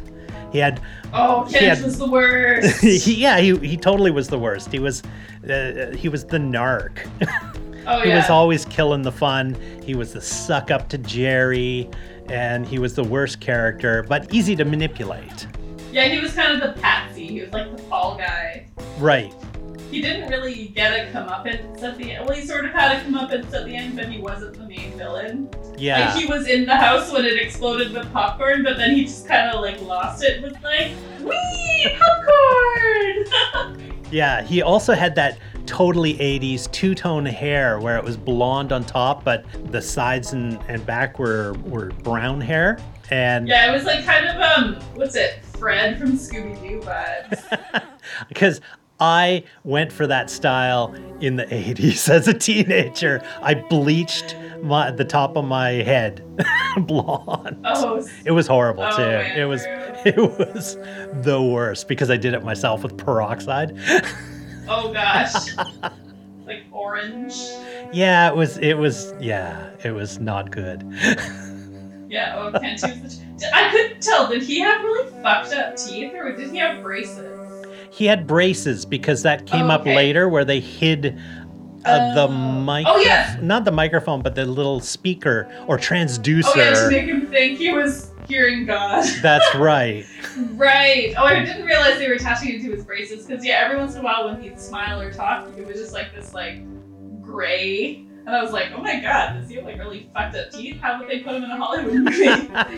[0.54, 0.80] He had,
[1.12, 2.80] Oh, Kent had- was the worst.
[2.82, 4.72] he, yeah, he, he totally was the worst.
[4.72, 5.04] He was,
[5.50, 7.06] uh, he was the narc.
[7.90, 8.04] Oh yeah.
[8.04, 8.18] he yeah.
[8.18, 9.56] was always killing the fun.
[9.82, 11.90] He was the suck up to Jerry,
[12.28, 15.48] and he was the worst character, but easy to manipulate.
[15.98, 17.26] Yeah, he was kind of the patsy.
[17.26, 18.68] He was like the fall guy.
[19.00, 19.34] Right.
[19.90, 22.28] He didn't really get a comeuppance at the end.
[22.28, 24.96] Well, he sort of had a comeuppance at the end, but he wasn't the main
[24.96, 25.50] villain.
[25.76, 26.14] Yeah.
[26.14, 29.28] Like he was in the house when it exploded with popcorn, but then he just
[29.28, 33.84] kind of like lost it with like, wee popcorn.
[34.10, 38.86] Yeah, he also had that totally 80s two tone hair where it was blonde on
[38.86, 42.80] top, but the sides and, and back were, were brown hair.
[43.10, 45.40] And yeah, it was like kind of um, what's it?
[45.60, 47.84] Fred from Scooby Doo vibes.
[48.30, 48.62] because
[49.00, 55.06] I went for that style in the 80s as a teenager, I bleached my, the
[55.06, 56.24] top of my head
[56.78, 57.62] blonde.
[57.66, 59.04] Oh, It was horrible Oh, too.
[59.04, 59.64] man, it was
[60.06, 60.76] it was
[61.24, 63.78] the worst because I did it myself with peroxide.
[64.68, 65.56] oh gosh,
[66.46, 67.36] like orange.
[67.94, 70.84] yeah, it was it was yeah, it was not good.
[72.10, 73.56] Yeah, oh, Kent was the.
[73.56, 74.28] I couldn't tell.
[74.30, 77.66] Did he have really fucked up teeth, or did he have braces?
[77.92, 79.96] He had braces because that came up Okay.
[79.96, 81.20] later where they hid
[81.86, 82.62] uh, the Oh.
[82.62, 83.38] mic Oh, yeah.
[83.42, 86.44] not the microphone but the little speaker or transducer.
[86.56, 89.06] Oh yeah, to make him think he was hearing God.
[89.22, 90.06] That's right.
[90.54, 91.14] right.
[91.18, 93.94] Oh, I didn't realize they were attaching it to his braces because yeah, every once
[93.96, 96.62] in a while when he'd smile or talk, it was just like this like
[97.22, 98.06] gray.
[98.28, 100.82] And I was like, oh my god, does he have like really fucked up teeth?
[100.82, 102.26] How would they put him in a Hollywood movie?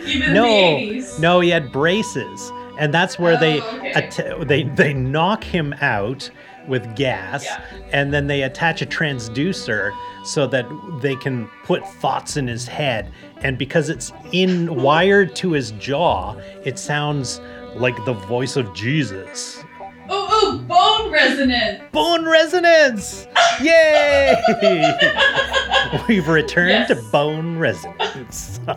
[0.08, 1.18] Even No, in the 80s.
[1.18, 3.92] No, he had braces, and that's where they Oh, okay.
[3.92, 6.30] atta- they they knock him out
[6.68, 7.60] with gas, Yeah.
[7.92, 9.90] and then they attach a transducer
[10.24, 10.66] so that
[11.02, 13.10] they can put thoughts in his head.
[13.38, 16.34] And because it's in wired to his jaw,
[16.64, 17.40] it sounds
[17.74, 19.64] like the voice of Jesus.
[20.12, 21.82] Oh, oh, bone resonance.
[21.92, 23.26] Bone resonance!
[23.62, 24.34] Yay!
[26.08, 28.60] We've returned to bone resonance.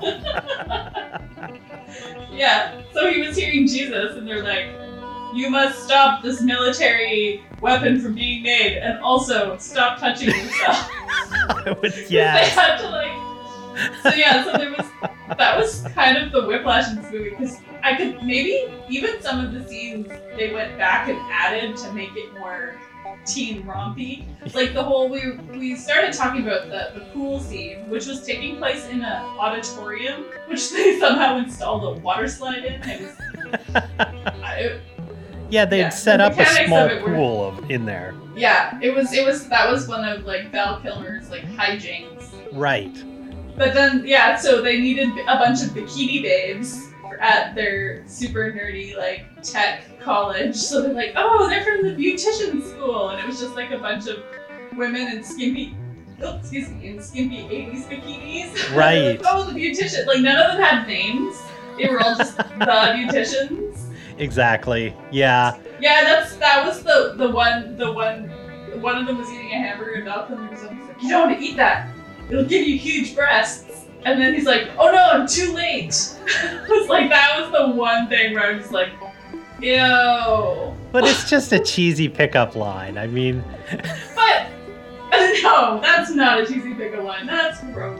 [2.33, 2.81] Yeah.
[2.93, 4.65] So he was hearing Jesus, and they're like,
[5.35, 10.89] "You must stop this military weapon from being made, and also stop touching yourself."
[12.09, 12.41] yeah.
[12.41, 13.32] They had to like.
[14.03, 14.87] So yeah, so there was
[15.37, 19.43] that was kind of the whiplash in this movie because I could maybe even some
[19.43, 20.07] of the scenes
[20.37, 22.75] they went back and added to make it more
[23.25, 24.25] teen rompy.
[24.53, 28.57] Like the whole we we started talking about the, the pool scene, which was taking
[28.57, 32.81] place in an auditorium, which they somehow installed a water slide in.
[32.83, 33.17] It was
[33.73, 34.79] I,
[35.49, 38.13] Yeah, they'd Yeah, set the up a small of it were- pool of, in there.
[38.35, 42.29] yeah, it was it was that was one of like Val Kilmer's like hijinks.
[42.51, 42.95] Right.
[43.55, 46.89] But then, yeah, so they needed a bunch of bikini babes
[47.19, 50.55] at their super nerdy, like, tech college.
[50.55, 53.09] So they're like, oh, they're from the beautician school.
[53.09, 54.23] And it was just like a bunch of
[54.75, 55.75] women in skimpy,
[56.23, 58.75] oh, excuse me, in skimpy 80s bikinis.
[58.75, 59.19] Right.
[59.19, 60.05] like, oh, the beautician.
[60.07, 61.39] Like, none of them had names.
[61.77, 63.93] They were all just the beauticians.
[64.17, 64.95] Exactly.
[65.11, 65.57] Yeah.
[65.79, 68.29] Yeah, that's that was the the one the one
[68.79, 71.39] one of them was eating a hamburger and Val Kilmer was like, you don't want
[71.39, 71.89] to eat that.
[72.29, 73.85] It'll give you huge breasts.
[74.05, 75.89] And then he's like, oh no, I'm too late.
[76.27, 78.89] it was like that was the one thing where I was like,
[79.61, 80.75] ew.
[80.91, 82.97] But it's just a cheesy pickup line.
[82.97, 83.43] I mean,
[84.15, 84.47] But
[85.43, 87.27] no, that's not a cheesy pickup line.
[87.27, 87.99] That's gross.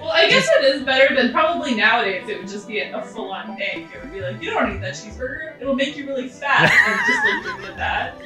[0.00, 2.26] Well, I guess it is better than probably nowadays.
[2.28, 3.88] It would just be a, a full-on egg.
[3.94, 5.60] It would be like, you don't eat that cheeseburger.
[5.60, 6.72] It'll make you really fat.
[6.88, 8.18] And just like that.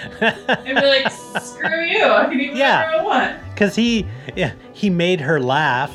[0.20, 1.10] And be like,
[1.42, 2.04] screw you.
[2.04, 2.98] I can whatever Yeah.
[2.98, 3.38] I want.
[3.54, 5.94] because he, yeah, he made her laugh.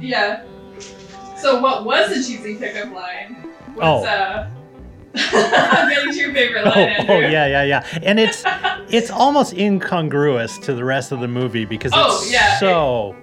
[0.00, 0.44] Yeah.
[1.36, 3.50] So what was the cheesy pickup line?
[3.76, 4.04] Was, Oh.
[4.06, 4.48] uh,
[5.16, 7.14] I'm getting to your favorite Oh, line, Andrew.
[7.16, 7.98] oh yeah, yeah, yeah.
[8.02, 8.42] And it's
[8.88, 13.16] it's almost incongruous to the rest of the movie because it's Oh, yeah, so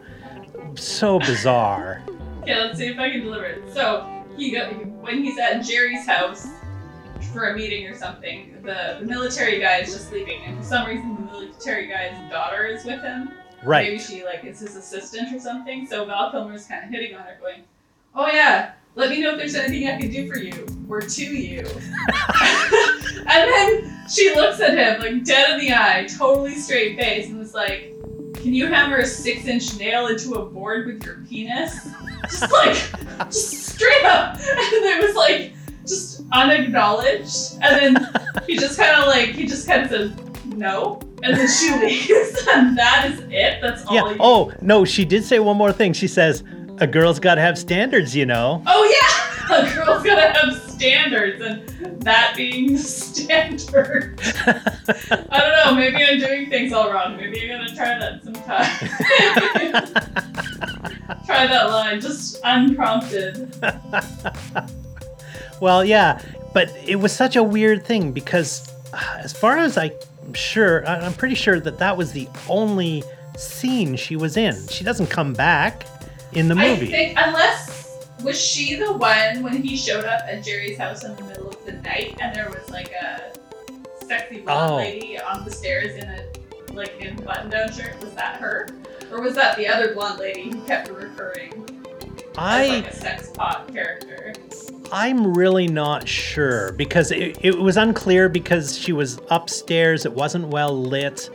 [0.75, 2.01] so bizarre.
[2.43, 3.63] Okay, let's see if I can deliver it.
[3.73, 4.67] So he go
[5.01, 6.47] when he's at Jerry's house
[7.31, 8.57] for a meeting or something.
[8.63, 12.65] The, the military guy is just leaving, and for some reason, the military guy's daughter
[12.65, 13.31] is with him.
[13.63, 13.87] Right.
[13.87, 15.85] Maybe she like is his assistant or something.
[15.85, 17.61] So Val Kilmer's kind of hitting on her, going,
[18.15, 21.23] "Oh yeah, let me know if there's anything I can do for you or to
[21.23, 21.59] you."
[23.27, 27.37] and then she looks at him like dead in the eye, totally straight face, and
[27.37, 27.93] was like,
[28.35, 31.87] "Can you hammer a six-inch nail into a board with your penis?"
[32.23, 32.75] Just like,
[33.29, 35.53] just straight up, and it was like
[35.85, 38.13] just unacknowledged, and then
[38.47, 40.11] he just kind of like he just kind of says
[40.45, 43.61] no, and then she leaves, and that is it.
[43.61, 43.95] That's all.
[43.95, 44.17] Yeah.
[44.19, 45.93] Oh no, she did say one more thing.
[45.93, 46.43] She says,
[46.79, 51.41] "A girl's got to have standards, you know." Oh yeah, a girl's gotta have standards,
[51.41, 54.19] and that being the standard.
[54.45, 55.75] I don't know.
[55.75, 57.17] Maybe I'm doing things all wrong.
[57.17, 58.65] Maybe I'm gonna try that sometime.
[61.25, 63.53] try that line, just unprompted.
[65.61, 66.21] Well, yeah,
[66.53, 69.91] but it was such a weird thing because, uh, as far as I'm
[70.33, 73.03] sure, I'm pretty sure that that was the only
[73.37, 74.67] scene she was in.
[74.67, 75.85] She doesn't come back
[76.33, 76.87] in the movie.
[76.87, 81.15] I think unless was she the one when he showed up at Jerry's house in
[81.15, 83.31] the middle of the night, and there was like a
[84.05, 84.75] sexy blonde Oh.
[84.77, 86.25] lady on the stairs in a
[86.73, 87.99] like in button-down shirt.
[88.01, 88.67] Was that her,
[89.11, 91.67] or was that the other blonde lady who kept recurring?
[92.37, 92.63] I.
[92.65, 94.33] as like a sex pot character.
[94.91, 100.05] I'm really not sure because it, it was unclear because she was upstairs.
[100.05, 101.29] It wasn't well lit,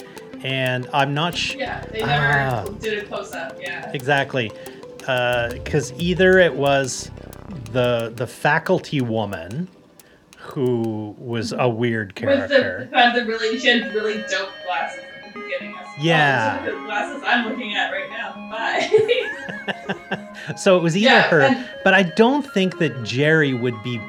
[0.44, 1.60] and I'm not sure.
[1.60, 2.64] Yeah, they never Ah.
[2.80, 3.56] did a close up.
[3.60, 3.90] Yeah.
[3.92, 4.52] Exactly,
[4.98, 7.10] because either it was
[7.72, 9.68] the the faculty woman
[10.38, 12.88] who was a weird With the, character.
[12.90, 15.02] who had the really, she had really dope glasses
[15.54, 15.74] at the beginning.
[15.76, 16.58] I was like, Yeah.
[16.64, 18.32] These are the glasses I'm looking at right now.
[18.50, 20.22] Bye.
[20.56, 24.00] So it was either Yeah, her, and- but I don't think that Jerry would be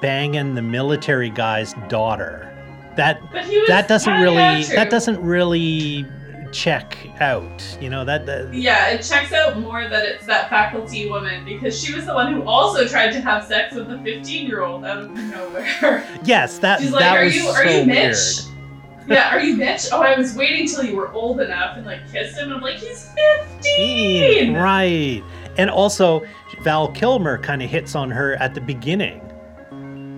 [0.00, 2.48] banging the military guy's daughter.
[2.96, 3.20] That
[3.68, 6.06] that doesn't really that doesn't really
[6.50, 7.76] check out.
[7.80, 11.78] You know that, that Yeah, it checks out more that it's that faculty woman because
[11.82, 14.84] she was the one who also tried to have sex with the 15 year old
[14.84, 16.06] out of nowhere.
[16.24, 18.16] yes, that She's like, that "Are was you so are you weird.
[19.06, 19.86] Mitch?" yeah, are you Mitch?
[19.92, 22.44] Oh, I was waiting till you were old enough and like kissed him.
[22.44, 23.10] And I'm like, he's
[23.60, 24.54] 15.
[24.54, 25.22] Right.
[25.58, 26.24] And also
[26.62, 29.20] Val Kilmer kind of hits on her at the beginning.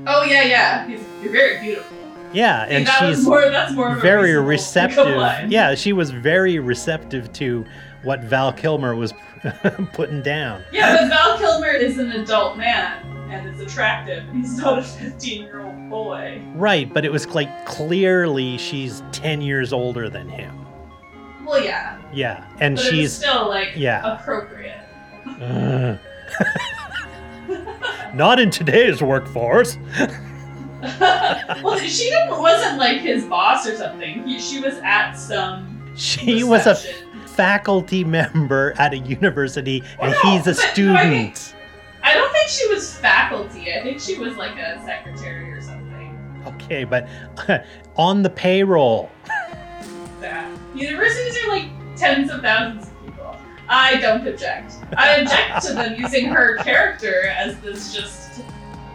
[0.07, 0.87] Oh yeah, yeah.
[0.87, 1.97] He's, you're very beautiful.
[2.33, 3.49] Yeah, and that she's more.
[3.49, 5.51] That's more of very receptive.
[5.51, 7.65] Yeah, she was very receptive to
[8.03, 9.15] what Val Kilmer was
[9.93, 10.63] putting down.
[10.73, 14.25] Yeah, but Val Kilmer is an adult man and is attractive.
[14.33, 16.43] He's not a 15 year old boy.
[16.55, 20.65] Right, but it was like clearly she's 10 years older than him.
[21.45, 24.15] Well, yeah, Yeah, and but she's still like yeah.
[24.15, 24.81] appropriate.
[25.41, 25.99] Ugh.
[28.15, 29.77] not in today's workforce.
[31.01, 34.27] well, she didn't wasn't like his boss or something.
[34.27, 35.93] He, she was at some.
[35.97, 36.77] She was a
[37.27, 41.55] faculty member at a university, and no, he's a but no, I student.
[42.45, 43.73] Think she was faculty.
[43.73, 46.43] I think she was like a secretary or something.
[46.47, 47.09] Okay, but
[47.97, 49.11] on the payroll.
[50.21, 53.35] That universities are like tens of thousands of people.
[53.67, 54.75] I don't object.
[54.95, 58.43] I object to them using her character as this just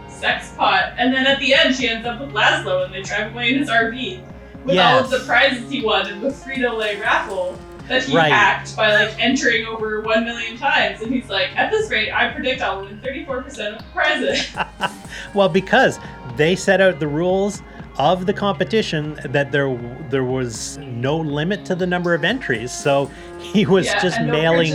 [0.08, 3.32] sex pot, and then at the end she ends up with Laszlo, and they drive
[3.32, 4.22] away in his RV
[4.64, 7.58] with all of the prizes he won in the Frito Lay raffle
[7.90, 8.32] that he Right.
[8.32, 11.02] hacked by like entering over one million times.
[11.02, 14.46] And he's like, at this rate, I predict I'll win 34% of the prizes.
[15.34, 15.98] Well, because
[16.36, 17.62] they set out the rules
[17.98, 19.76] of the competition that there
[20.08, 23.10] there was no limit to the number of entries, so
[23.40, 24.72] he was Yeah, just mailing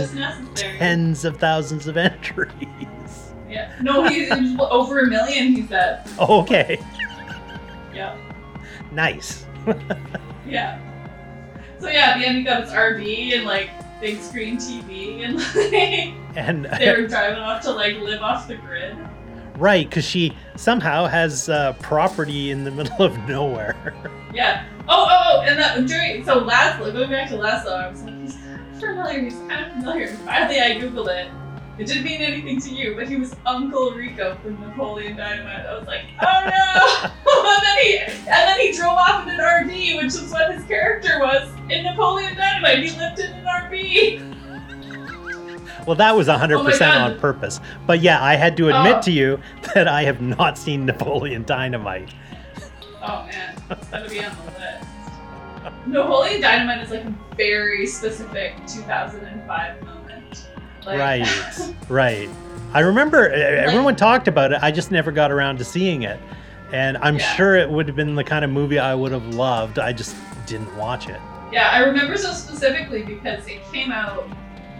[0.54, 2.52] tens of thousands of entries.
[3.50, 3.72] Yeah.
[3.80, 6.06] No, he's over a million, he said.
[6.18, 6.78] Okay,
[7.94, 8.14] Yeah.
[8.92, 9.46] nice.
[10.46, 10.78] Yeah.
[11.80, 13.70] So yeah, at the end he got his RV and like
[14.00, 18.56] big screen TV and like And they were driving off to like live off the
[18.56, 18.96] grid.
[19.56, 23.94] right, because she somehow has uh, property in the middle of nowhere.
[24.34, 24.66] Yeah.
[24.88, 28.20] Oh, oh, oh, and that during so Laszlo, going back to Laszlo, I was like,
[28.20, 28.36] he's
[28.78, 30.08] familiar, he's kind of familiar.
[30.08, 31.30] Finally I Googled it.
[31.78, 35.66] It didn't mean anything to you, but he was Uncle Rico from Napoleon Dynamite.
[35.66, 37.10] I was like, oh no!
[37.50, 40.64] and then he and then he drove off in an RV, which is what his
[40.64, 42.78] character was in Napoleon Dynamite.
[42.82, 44.32] He lived in an RV.
[45.86, 47.60] Well, that was 100% Oh on purpose.
[47.86, 49.02] But yeah, I had to admit Oh.
[49.02, 49.38] to you
[49.74, 52.12] that I have not seen Napoleon Dynamite.
[53.02, 53.54] Oh man,
[53.92, 54.88] gonna be on the list.
[55.86, 59.95] Napoleon Dynamite is like a very specific 2005 moment.
[60.86, 62.28] Like, Right, right.
[62.72, 64.58] I remember uh, everyone talked about it.
[64.62, 66.18] I just never got around to seeing it.
[66.72, 67.34] And I'm Yeah.
[67.34, 69.78] sure it would have been the kind of movie I would have loved.
[69.78, 70.16] I just
[70.46, 71.20] didn't watch it.
[71.52, 74.28] Yeah, I remember so specifically because it came out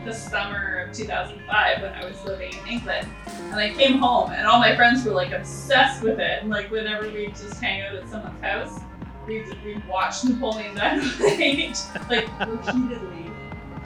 [0.04, 3.09] the summer of 2005 when I was living in England.
[3.26, 6.42] And I came home and all my friends were like obsessed with it.
[6.42, 8.80] And like whenever we just hang out at someone's house,
[9.26, 11.78] we'd, we'd watch Napoleon Dynamite
[12.11, 13.26] like repeatedly.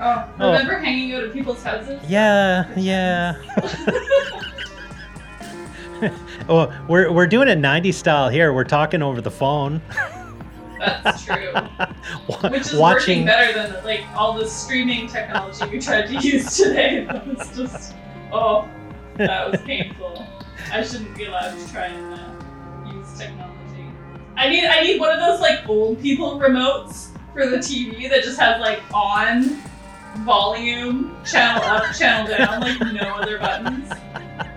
[0.02, 0.52] Oh, Oh.
[0.52, 2.00] remember hanging out at people's houses?
[2.08, 3.34] Yeah, yeah.
[6.48, 8.52] oh, we're, we're doing it 90s style here.
[8.52, 9.82] We're talking over the phone.
[10.78, 11.52] That's true.
[12.50, 17.04] Which is working better than like all the streaming technology we tried to use today.
[17.10, 17.94] That was just
[18.32, 18.66] oh,
[19.16, 20.26] that was painful.
[20.72, 23.84] I shouldn't be allowed to try and uh, use technology.
[24.36, 28.22] I need I need one of those like old people remotes for the TV that
[28.24, 29.58] just has like on,
[30.18, 33.90] volume, channel up, channel down, like no other buttons,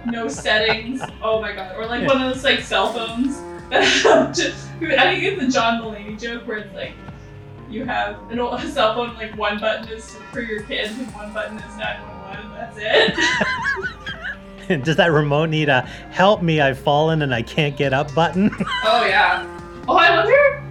[0.05, 1.01] no settings.
[1.21, 1.75] Oh my god!
[1.77, 3.41] Or like one of those like cell phones.
[4.37, 6.93] just- I think it's the John Mulaney joke where it's like
[7.69, 11.07] you have an old a cell phone, like one button is for your kids and
[11.13, 13.15] one button is 911, and that's it.
[14.83, 15.81] Does that remote need a
[16.11, 18.49] help me, I've fallen and I can't get up button?
[18.85, 19.45] oh, yeah.
[19.87, 20.63] Oh, I wonder.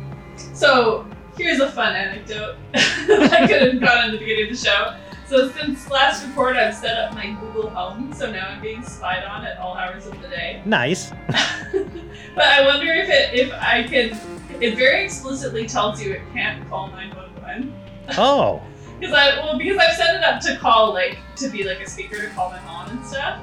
[0.55, 1.07] So,
[1.37, 4.97] here's a fun anecdote that I could have gone in the beginning of the show.
[5.27, 9.25] So, since last report, I've set up my Google Home, so now I'm being spied
[9.25, 10.63] on at all hours of the day.
[10.67, 11.11] nice.
[11.31, 14.19] but I wonder if it, if I can
[14.61, 17.75] It very explicitly tells you it can't call 911.
[18.19, 18.63] Oh,
[19.01, 21.91] Because I well because I've set it up to call like to be like a
[21.91, 23.41] speaker to call my mom and stuff.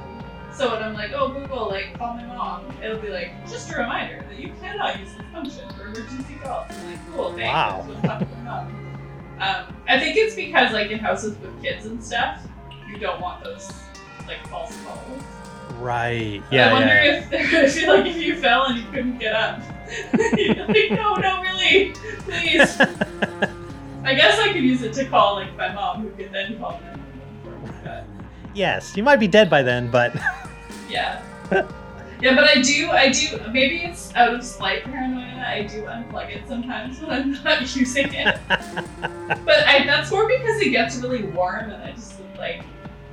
[0.60, 3.78] So when I'm like, oh Google, like call my mom, it'll be like just a
[3.78, 6.66] reminder that you cannot use this function for emergency calls.
[6.68, 7.44] I'm like, cool, thanks.
[7.44, 7.86] Wow.
[7.88, 8.66] So talk to my mom.
[9.40, 12.46] Um, I think it's because like in houses with kids and stuff,
[12.86, 13.72] you don't want those
[14.26, 15.22] like false calls.
[15.78, 16.42] right.
[16.50, 17.26] I Yeah, I wonder yeah.
[17.32, 19.62] if if you like if you fell and you couldn't get up.
[20.36, 22.78] You're like, no, no, really, please.
[24.04, 26.78] I guess I could use it to call like my mom, who could then call.
[27.82, 28.04] But,
[28.52, 30.14] Yes, you might be dead by then, but
[30.90, 31.22] yeah.
[32.22, 33.40] Yeah, but I do, I do.
[33.50, 35.42] Maybe it's out of slight paranoia.
[35.46, 38.38] I do unplug it sometimes when I'm not using it.
[38.48, 42.62] but I, that's more because it gets really warm, and I just look like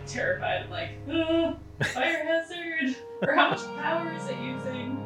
[0.08, 1.58] terrified, like, oh,
[1.94, 5.02] fire hazard, or how much power is it using?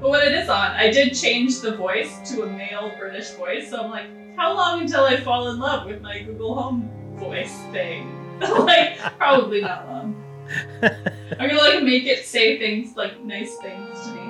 [0.00, 3.68] But when it is on, I did change the voice to a male British voice,
[3.68, 7.54] so I'm like, how long until I fall in love with my Google Home voice
[7.70, 8.38] thing.
[8.40, 10.22] like probably not long.
[10.82, 14.20] I'm gonna like make it say things like nice things to me.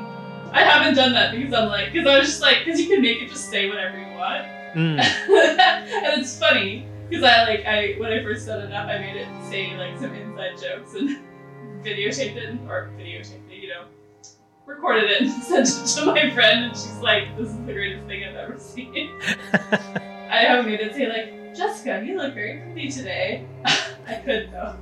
[0.53, 3.03] I haven't done that because I'm like, because I was just like, because you can
[3.03, 4.47] make it just say whatever you want,
[4.77, 5.01] Mm.
[5.29, 9.17] and it's funny because I like I when I first set it up, I made
[9.17, 11.19] it say like some inside jokes and
[11.83, 13.85] videotaped it or videotaped it, you know,
[14.67, 18.07] recorded it and sent it to my friend, and she's like, "This is the greatest
[18.07, 19.19] thing I've ever seen."
[20.31, 24.77] I haven't made it say like, "Jessica, you look very pretty today." I could though.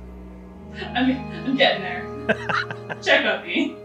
[0.81, 2.97] I mean, I'm getting there.
[3.03, 3.75] Check on me.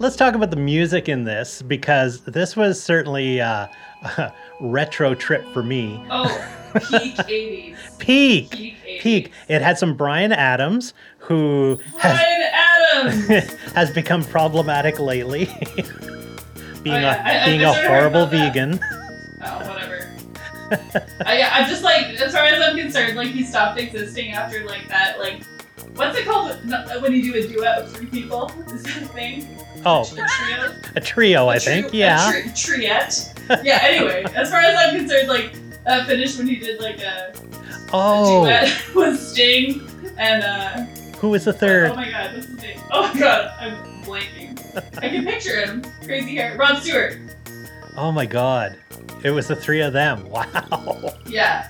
[0.00, 3.66] Let's talk about the music in this because this was certainly uh,
[4.02, 6.02] a retro trip for me.
[6.10, 6.26] Oh,
[6.90, 7.76] peak 80s.
[7.98, 9.00] Peak, Peak 80s.
[9.00, 9.32] peak.
[9.48, 12.50] It had some Bryan Adams, who has Bryan
[13.32, 13.52] Adams.
[13.74, 15.46] has become problematic lately,
[16.82, 17.40] being Oh, yeah.
[17.40, 18.80] A I- being I a sort of heard horrible vegan.
[19.44, 19.97] Oh, whatever.
[21.26, 24.88] I, I'm just like, as far as I'm concerned, like he stopped existing after like
[24.88, 25.42] that, like,
[25.94, 26.56] what's it called
[27.02, 28.50] when you do a duet with three people?
[28.72, 29.46] Is that a thing?
[29.86, 30.74] Oh, A trio?
[30.96, 31.92] a trio, I A think.
[31.92, 32.28] Yeah.
[32.28, 33.64] A tri- triette.
[33.64, 33.78] yeah.
[33.82, 35.52] Anyway, as far as I'm concerned, like
[35.84, 39.88] that finished when he did like a, a Oh, duet with Sting
[40.18, 40.84] and uh.
[41.18, 41.90] who was the third?
[41.92, 41.96] Oh third?
[41.96, 42.80] my god, what's his name?
[42.90, 44.54] Oh my god, I'm blanking.
[44.98, 45.82] I can picture him.
[46.04, 46.56] Crazy hair.
[46.58, 47.18] Rod Stewart.
[48.00, 48.76] Oh my God,
[49.24, 50.24] it was the three of them.
[50.30, 51.14] Wow.
[51.26, 51.68] Yeah.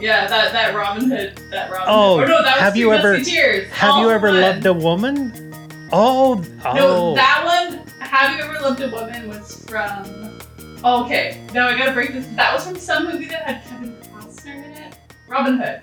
[0.00, 2.26] Yeah, that, that Robin Hood, that Robin Oh, Hood.
[2.26, 3.16] Or no, that was have you ever-.
[3.16, 5.52] Have you ever loved a woman?
[5.92, 7.14] Oh, oh No, oh.
[7.16, 10.38] that one, Have You Ever Loved a Woman was from.
[10.84, 12.26] Oh, okay, no, I gotta break this.
[12.36, 14.98] That was from some movie that had Kevin Costner in it.
[15.28, 15.80] Robin Hood.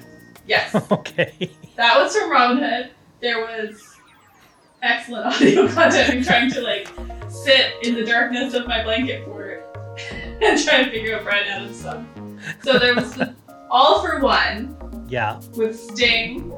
[0.48, 0.74] Yes.
[0.92, 1.52] okay.
[1.76, 2.92] that was from Robin Hood.
[3.20, 3.98] There was
[4.82, 6.14] excellent audio content.
[6.14, 6.88] I'm trying to like
[7.30, 9.71] sit in the darkness of my blanket fort
[10.44, 12.40] and try to figure out Bryan Adams' song.
[12.64, 13.36] So there was the
[13.70, 16.52] All for One Yeah, with Sting.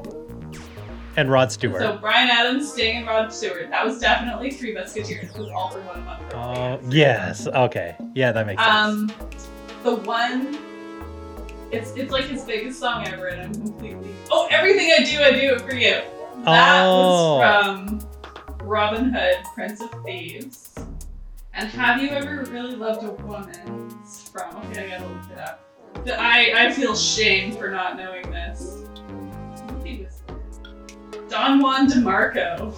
[1.16, 1.80] and Rod Stewart.
[1.82, 3.70] So Bryan Adams, Sting, and Rod Stewart.
[3.70, 5.30] That was definitely Three Musketeers.
[5.30, 6.04] It was All for One.
[6.04, 7.46] One for Oh yes.
[7.46, 7.96] Okay.
[8.14, 8.74] Yeah, that makes sense.
[8.74, 9.12] Um,
[9.82, 10.58] the one.
[11.70, 14.14] It's it's like his biggest song ever, and I'm completely.
[14.30, 16.00] Oh, everything I do, I do it for you.
[16.44, 17.38] That Oh.
[17.38, 17.98] was
[18.58, 20.70] from Robin Hood, Prince of Thieves.
[21.56, 23.96] And Have You Ever Really Loved a Woman?
[24.02, 24.56] It's from.
[24.70, 25.60] Okay, I gotta look it up.
[26.04, 28.82] The- I, I feel shame for not knowing this.
[29.70, 30.20] Movie was?
[31.28, 32.74] Don Juan DeMarco,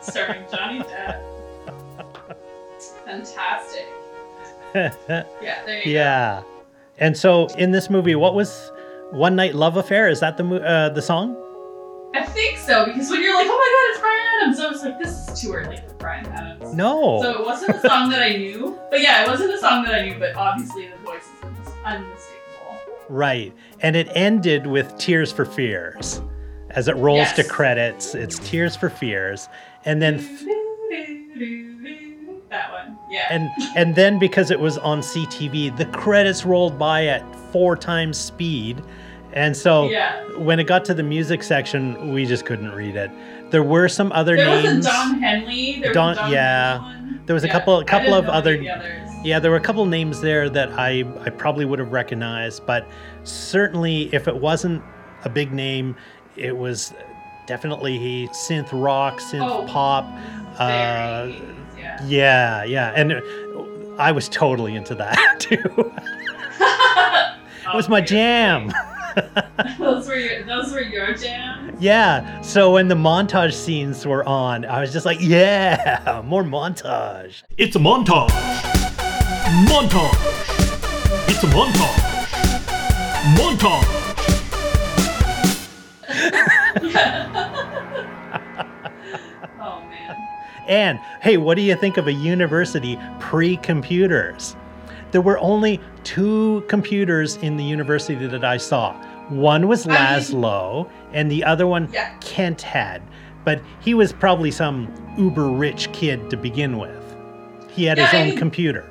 [0.00, 1.22] starring Johnny Depp.
[3.04, 3.86] Fantastic.
[4.74, 6.42] Yeah, there you yeah.
[6.98, 8.70] And so in this movie, what was
[9.10, 10.08] One Night Love Affair?
[10.10, 11.34] Is that the uh, the song?
[12.14, 14.82] I think so, because when you're like, oh my god, it's Bryan Adams, I was
[14.84, 16.74] like, this is too early Bryan Adams.
[16.74, 17.20] No.
[17.22, 19.94] So it wasn't a song that I knew, but yeah, it wasn't a song that
[19.94, 22.78] I knew, but obviously the voice is unmistakable.
[23.08, 23.52] Right.
[23.80, 26.20] And it ended with Tears for Fears.
[26.70, 29.48] As it rolls to credits, it's Tears for Fears.
[29.86, 30.18] And then
[32.50, 33.26] That one, yeah.
[33.30, 37.22] and and then because it was on CTV, the credits rolled by at
[37.52, 38.82] four times speed.
[39.38, 40.20] And so yeah.
[40.36, 43.10] when it got to the music section, we just couldn't read it.
[43.50, 44.78] There were some other There names.
[44.78, 45.80] was a Don Henley.
[45.80, 46.90] There Don- was a Don yeah.
[46.90, 47.18] Henley.
[47.26, 48.56] There was a Yeah, couple- I couple of other-.
[49.24, 52.86] Yeah, there were a couple names there that I, I probably would have recognized, but
[53.24, 54.82] certainly if it wasn't
[55.24, 55.94] a big name,
[56.36, 56.92] it was
[57.46, 60.04] definitely he synth rock, synth Oh, pop.
[60.58, 61.28] Uh,
[61.78, 62.04] yeah.
[62.06, 63.22] yeah, yeah, and
[64.00, 65.56] I was totally into that too.
[67.70, 68.72] it was my jam.
[69.78, 71.80] those were your, those were your jams.
[71.80, 77.42] Yeah, so when the montage scenes were on, I was just like, yeah, more montage.
[77.56, 78.28] It's a montage.
[79.66, 80.14] Montage.
[81.28, 82.04] It's a montage.
[83.36, 83.94] Montage.
[89.60, 90.16] Oh man.
[90.68, 94.56] And hey, what do you think of a university pre computers?
[95.10, 98.94] There were only two computers in the university that I saw.
[99.28, 102.10] One was I mean- Laszlo, and the other one Yeah.
[102.20, 103.02] Kent had.
[103.44, 107.02] But he was probably some uber rich kid to begin with.
[107.70, 108.84] He had Yeah, his I own mean- computer.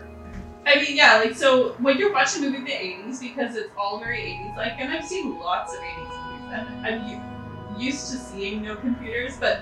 [0.66, 3.70] I mean, yeah, like so when you're watching a movie in the '80s because it's
[3.78, 8.18] all very '80s like, and I've seen lots of '80s movies, and I'm used to
[8.18, 9.62] seeing no computers, but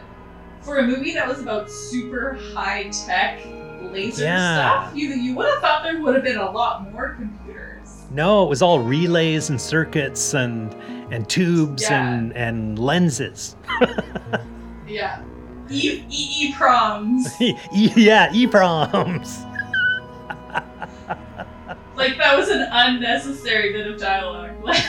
[0.61, 3.39] for a movie that was about super high tech
[3.91, 4.55] laser Yeah.
[4.87, 7.44] stuff, you you would have thought there would have been a lot more computers.
[8.15, 10.73] No, it was all relays and circuits and
[11.11, 12.13] and tubes Yeah.
[12.13, 13.55] and and lenses.
[14.87, 15.21] Yeah.
[15.69, 17.27] E E proms.
[17.73, 19.43] yeah, EPROMs.
[21.95, 24.51] like that was an unnecessary bit of dialogue.
[24.63, 24.83] Like,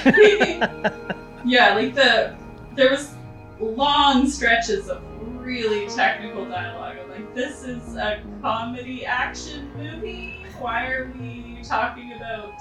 [1.44, 2.36] yeah, like the
[2.74, 3.14] there was
[3.60, 5.02] long stretches of
[5.44, 6.96] really technical dialogue.
[7.02, 10.44] I'm like, this is a comedy action movie.
[10.58, 12.54] Why are we talking about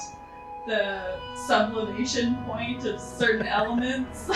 [0.67, 4.29] the sublimation point of certain elements?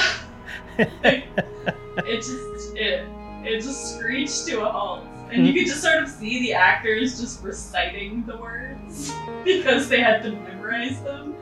[1.04, 1.26] Like,
[1.98, 3.08] it just it
[3.44, 5.06] it just screeched to a halt.
[5.32, 5.60] And you hmm.
[5.60, 9.14] could just sort of see the actors just reciting the words
[9.44, 11.36] because they had to memorize them.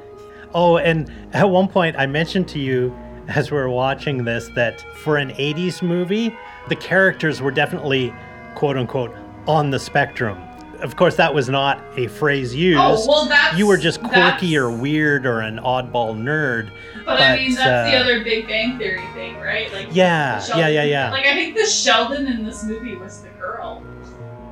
[0.54, 2.96] Oh, and at one point I mentioned to you
[3.28, 6.36] as we were watching this that for an 80s movie,
[6.70, 8.14] the characters were definitely
[8.56, 9.14] quote unquote
[9.48, 10.47] on the spectrum.
[10.82, 12.80] Of course, that was not a phrase used.
[12.80, 16.70] Oh well, that's you were just quirky or weird or an oddball nerd.
[17.06, 19.72] But, I mean, but, that's the uh, other Big Bang Theory thing, right?
[19.74, 21.12] Like Yeah, Sheldon- yeah, yeah, yeah.
[21.12, 23.84] Like I think the Sheldon in this movie was the girl.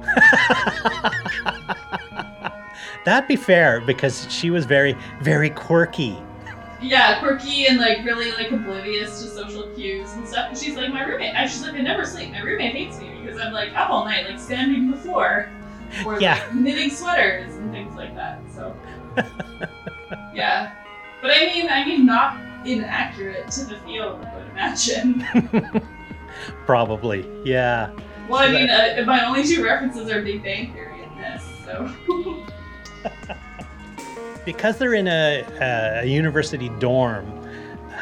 [3.05, 6.17] That'd be fair because she was very, very quirky.
[6.81, 10.49] Yeah, quirky and like really like oblivious to social cues and stuff.
[10.49, 11.35] And she's like my roommate.
[11.35, 12.31] And she's like I never sleep.
[12.31, 15.49] My roommate hates me because I'm like up all night, like standing on the floor,
[16.05, 16.35] or Yeah.
[16.35, 18.39] like knitting sweaters and things like that.
[18.53, 18.75] So
[20.33, 20.73] yeah,
[21.21, 25.81] but I mean, I mean, not inaccurate to the field, I would imagine.
[26.65, 27.91] Probably, yeah.
[28.27, 31.91] Well, I mean, uh, my only two references are Big Bang Theory and this, so.
[34.45, 35.45] because they're in a,
[36.01, 37.25] a university dorm,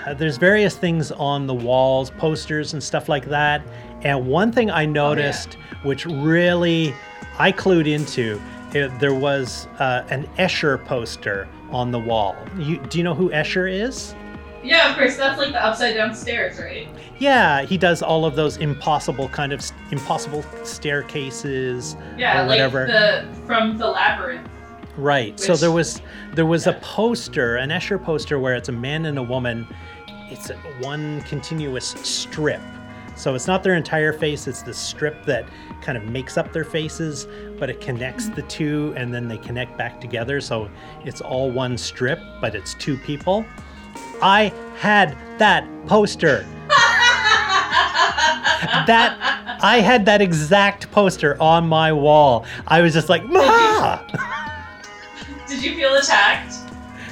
[0.06, 3.62] uh, there's various things on the walls, posters and stuff like that.
[4.02, 6.94] And one thing I noticed, which really
[7.40, 8.42] I clued into,
[8.74, 12.36] it, there was uh, an Escher poster on the wall.
[12.58, 14.16] You, do you know who Escher is?
[14.64, 16.88] yeah, of course, that's like the upside down stairs, right?
[17.20, 21.98] Yeah, he does all of those impossible kind of s- impossible staircases.
[22.18, 22.86] Yeah, Or like whatever.
[22.86, 24.48] the from the labyrinth.
[24.96, 25.40] Right.
[25.40, 26.02] so there was
[26.34, 29.68] there was a poster, an Escher poster, where it's a man and a woman.
[30.30, 32.62] It's one continuous strip.
[33.24, 34.48] So it's not their entire face.
[34.48, 35.46] It's the strip that
[35.80, 37.26] kind of makes up their faces,
[37.58, 40.42] but it connects the two, and then they connect back together.
[40.42, 40.70] So
[41.06, 43.46] it's all one strip, but it's two people.
[44.22, 46.46] I had that poster.
[48.88, 49.18] That
[49.62, 52.46] I had that exact poster on my wall.
[52.68, 54.00] I was just like, Ma!
[55.48, 56.56] Did you feel attacked?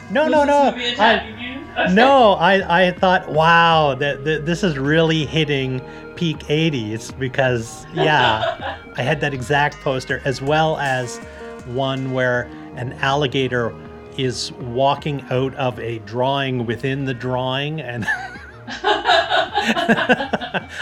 [0.09, 0.74] No, Was no, no.
[0.97, 1.41] I.
[1.91, 5.82] no, I, I thought, wow, that, that this is really hitting
[6.15, 11.17] peak 80s because, yeah, I had that exact poster as well as
[11.65, 12.43] one where
[12.76, 13.74] an alligator
[14.17, 18.05] is walking out of a drawing within the drawing and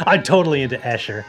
[0.06, 1.24] I'm totally into Escher.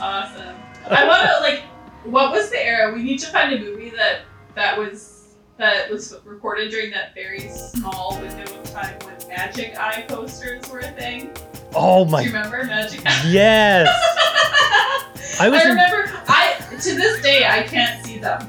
[0.00, 0.56] awesome.
[0.88, 1.64] I want to like.
[2.04, 2.94] What was the era?
[2.94, 4.20] We need to find a movie that
[4.54, 5.17] that was
[5.58, 10.78] that was recorded during that very small window of time when Magic Eye posters were
[10.80, 11.30] a thing.
[11.74, 12.22] Oh my!
[12.22, 13.22] Do you remember Magic Eye?
[13.28, 13.88] yes.
[15.40, 16.12] I was I in- remember.
[16.28, 18.40] I to this day I can't see them.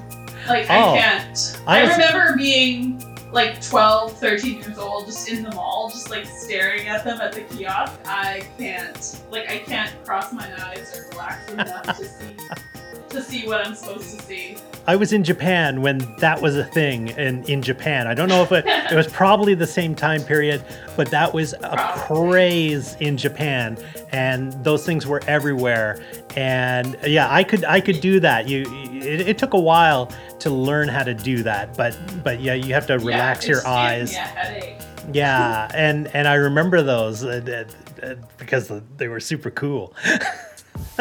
[0.48, 0.94] Like Oh.
[0.94, 1.62] I can't.
[1.68, 6.26] I I, remember being like 12, 13 years old, just in the mall, just like
[6.26, 8.00] staring at them at the kiosk.
[8.06, 9.22] I can't.
[9.30, 12.36] Like I can't cross my eyes or relax enough to see
[13.12, 14.58] to see what I'm supposed to see.
[14.88, 18.08] I was in Japan when that was a thing in, in Japan.
[18.08, 20.64] I don't know if it, it was probably the same time period,
[20.96, 22.32] but that was a Probably.
[22.32, 23.78] craze in Japan
[24.12, 26.02] and those things were everywhere.
[26.36, 28.48] And yeah, I could I could do that.
[28.48, 28.64] You
[29.02, 32.74] it, it took a while to learn how to do that, but but yeah, you
[32.74, 34.14] have to relax yeah, your eyes.
[34.14, 34.78] headache.
[35.14, 37.66] Yeah, and and I remember those uh,
[38.02, 39.94] uh, uh, because they were super cool.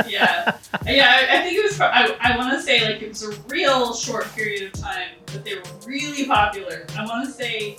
[0.09, 1.27] yeah, yeah.
[1.31, 1.81] I, I think it was.
[1.81, 5.45] I, I want to say like it was a real short period of time, but
[5.45, 6.87] they were really popular.
[6.97, 7.77] I want to say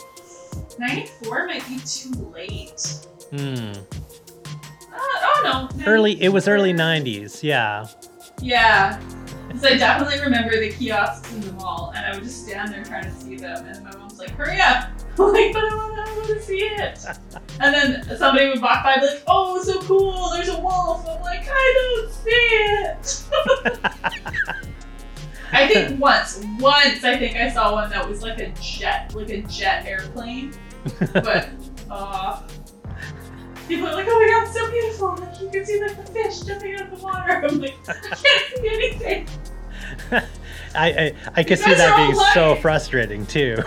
[0.78, 3.05] '94 might be too late.
[3.32, 3.72] Hmm.
[4.91, 7.43] Uh, oh no, Early it was early 90s.
[7.43, 7.88] Yeah.
[8.41, 9.01] Yeah,
[9.47, 12.84] because I definitely remember the kiosks in the mall, and I would just stand there
[12.84, 14.89] trying to see them, and my mom's like, "Hurry up!"
[15.34, 17.05] Like, "But I want, I want to see it."
[17.59, 20.30] And then somebody would walk by, and be like, "Oh, so cool!
[20.30, 23.24] There's a wolf." I'm like, "I don't see it."
[25.51, 29.30] I think once, once I think I saw one that was like a jet, like
[29.30, 30.53] a jet airplane,
[31.11, 31.49] but
[31.91, 32.41] uh,
[33.67, 36.11] people are like, "Oh my god, it's so beautiful!" Like you can see like the
[36.13, 37.45] fish jumping out of the water.
[37.45, 39.28] I'm like, I can't see anything.
[40.11, 40.24] I
[40.76, 43.57] I, I could see that being so frustrating too.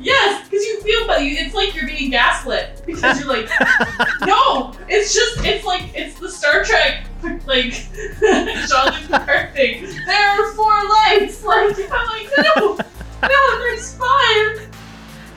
[0.00, 3.48] Yes, because you feel, but you, it's like you're being gaslit because you're like,
[4.26, 7.04] no, it's just, it's like, it's the Star Trek,
[7.46, 7.86] like,
[8.20, 9.84] Picard thing.
[10.06, 11.44] There are four lights.
[11.44, 12.78] Like, I'm like, no,
[13.22, 13.94] no, there's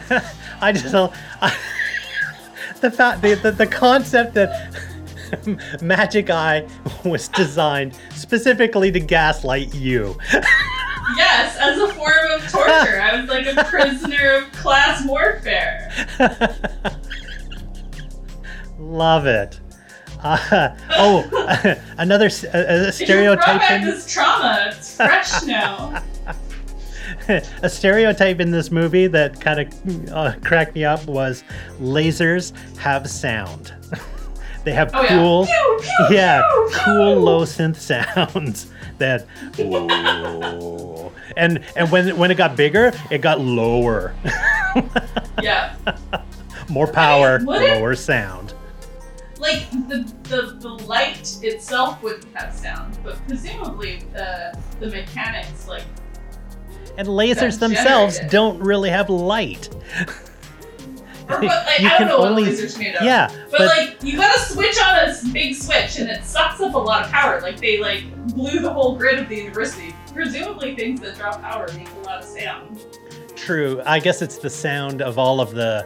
[0.10, 0.24] five.
[0.62, 1.56] I just I,
[2.82, 4.74] the fact the, the the concept that
[5.82, 6.68] Magic Eye
[7.04, 10.18] was designed specifically to gaslight you.
[11.18, 13.00] Yes, as a form of torture.
[13.02, 15.92] I was like a prisoner of class warfare.
[18.80, 19.60] Love it.
[20.22, 23.60] Uh, oh, another s- a, a You stereotype.
[23.60, 24.70] back in- this trauma.
[24.72, 26.02] It's fresh now.
[27.62, 31.44] a stereotype in this movie that kind of uh, cracked me up was
[31.80, 33.74] lasers have sound.
[34.64, 35.10] they have Oh, yeah.
[35.10, 38.68] cool, Pew, pew, yeah, pew, cool low synth sounds
[39.00, 39.26] that.
[39.58, 41.12] Whoa.
[41.38, 44.14] and and when when it got bigger, it got lower.
[45.42, 45.76] Yeah.
[46.70, 48.54] More power, what if- lower sound.
[49.38, 55.84] Like the, the the light itself wouldn't have sound, but presumably the the mechanics like
[56.98, 58.32] And lasers themselves generated.
[58.32, 59.70] don't really have light.
[61.30, 63.04] or like You I don't can know only- what lasers made of.
[63.04, 66.74] Yeah, But, but like you gotta switch on a big switch and it sucks up
[66.74, 67.40] a lot of power.
[67.42, 68.04] Like they like
[68.36, 69.94] blew the whole grid of the university.
[70.14, 72.80] Presumably things that draw power make a lot of sound.
[73.36, 73.82] True.
[73.86, 75.86] I guess it's the sound of all of the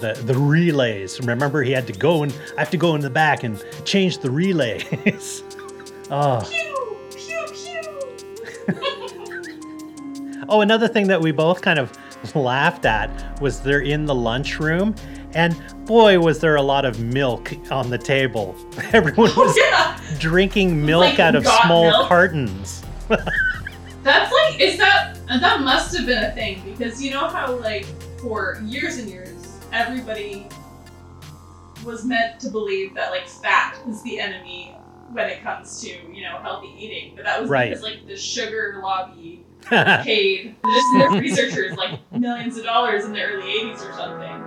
[0.00, 1.20] the the relays.
[1.20, 4.18] Remember, he had to go and I have to go in the back and change
[4.18, 5.42] the relays.
[6.10, 6.46] oh.
[7.10, 8.76] Pew pew pew.
[10.48, 11.92] Oh, another thing that we both kind of
[12.34, 14.94] laughed at was they're in the lunchroom,
[15.34, 15.54] and
[15.86, 18.54] boy, was there a lot of milk on the table.
[18.92, 19.98] Everyone Oh was yeah.
[20.18, 22.08] drinking milk Like out of small milk?
[22.08, 22.82] cartons.
[24.02, 27.84] That's like, is that that must have been a thing because you know how like
[28.20, 30.46] for years and years everybody
[31.84, 34.74] was meant to believe that like fat is the enemy
[35.12, 37.68] when it comes to you know healthy eating, but that was Right.
[37.70, 39.44] because like the sugar lobby
[40.04, 44.44] paid just their researchers like millions of dollars in the early '80s or something.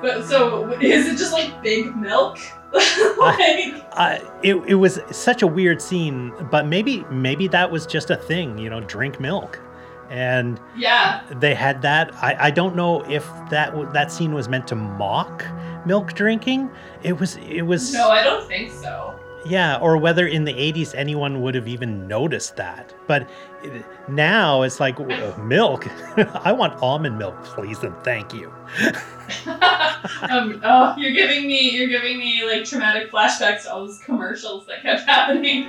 [0.00, 2.38] But so is it just like big milk?
[3.18, 8.10] like, uh, it, it was such a weird scene, but maybe maybe that was just
[8.10, 9.60] a thing, you know, drink milk.
[10.08, 12.14] And yeah, they had that.
[12.22, 15.44] I, I don't know if that w- that scene was meant to mock
[15.86, 16.70] milk drinking.
[17.02, 19.18] It was it was no, I don't think so.
[19.44, 22.94] Yeah, or whether in the 80s anyone would have even noticed that.
[23.06, 23.28] But
[24.08, 25.86] now it's like uh, milk.
[26.44, 28.52] I want almond milk, please and thank you.
[30.28, 34.66] um, oh, you're giving me you're giving me like traumatic flashbacks to all those commercials
[34.66, 35.68] that kept happening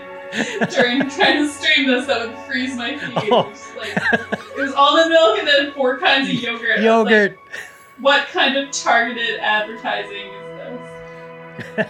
[0.71, 3.30] during trying to stream this that would freeze my feed.
[3.32, 3.49] Oh.
[3.49, 6.61] Just, like, it was almond milk and then four kinds of yogurt.
[6.61, 7.39] Was like, Yogurt.
[7.99, 11.88] what kind of targeted advertising is this?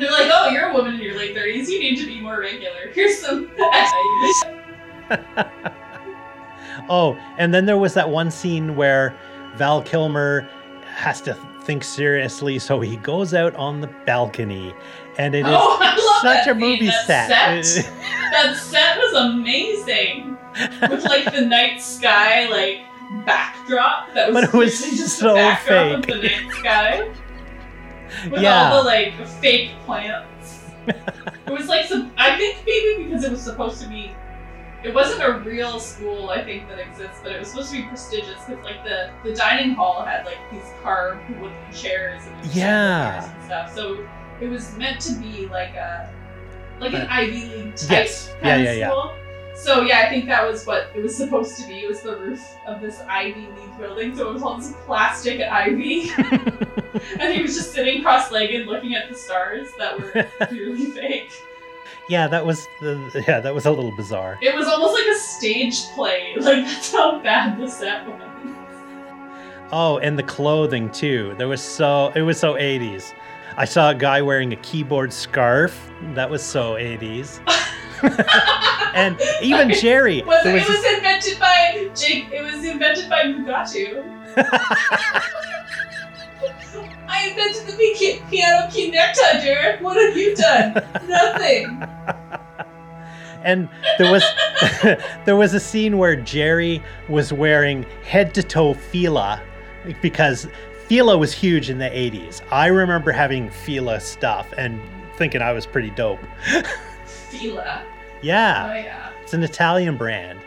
[0.00, 1.68] They're like, oh, you're a woman in your late 30s.
[1.68, 2.90] You need to be more regular.
[2.92, 3.50] Here's some.
[6.88, 9.14] Oh, and then there was that one scene where
[9.56, 10.48] Val Kilmer
[10.86, 14.74] has to think seriously, so he goes out on the balcony,
[15.18, 16.86] and it oh, is oh, such a movie.
[16.86, 17.64] That set.
[17.64, 17.84] set.
[18.32, 20.36] that set was amazing
[20.82, 22.80] with like the night sky like
[23.24, 25.34] backdrop that was, But it was just so
[25.64, 26.06] fake.
[26.06, 27.12] the night sky
[28.30, 28.70] with Yeah.
[28.72, 33.40] all the like fake plants it was like some i think maybe because it was
[33.42, 34.12] supposed to be
[34.82, 37.82] it wasn't a real school i think that exists but it was supposed to be
[37.88, 43.20] prestigious because like the the dining hall had like these carved wooden chairs and Yeah.
[43.20, 44.06] chandeliers and stuff so
[44.40, 46.10] it was meant to be like a
[46.80, 48.28] like an Ivy League type yes.
[48.40, 49.14] kind Yeah, of yeah, yeah.
[49.62, 51.80] So yeah, I think that was what it was supposed to be.
[51.80, 55.40] It was the roof of this Ivy League building, so it was all this plastic
[55.42, 56.10] ivy.
[57.20, 61.30] and he was just sitting cross-legged looking at the stars that were clearly fake.
[62.08, 64.38] yeah, that was the yeah, that was a little bizarre.
[64.40, 66.34] It was almost like a stage play.
[66.40, 68.22] Like that's how bad the set was.
[69.72, 71.34] Oh, and the clothing too.
[71.38, 73.12] There was so it was so 80s.
[73.56, 75.90] I saw a guy wearing a keyboard scarf.
[76.14, 77.40] That was so 80s.
[78.94, 80.22] And even Jerry.
[80.26, 82.28] Was it was was invented by Jake?
[82.32, 84.04] It was invented by Mugatu.
[87.08, 89.80] I invented the pi- piano connector, Derek.
[89.80, 90.74] What have you done?
[91.08, 91.82] Nothing.
[93.42, 94.22] and there was
[95.24, 99.42] there was a scene where Jerry was wearing head to toe Fila
[100.00, 100.46] because
[100.86, 102.42] Fila was huge in the 80s.
[102.50, 104.80] I remember having Fila stuff and
[105.16, 106.20] thinking I was pretty dope.
[107.30, 107.82] Fila.
[108.22, 109.10] Yeah, Oh yeah.
[109.22, 110.38] it's an Italian brand.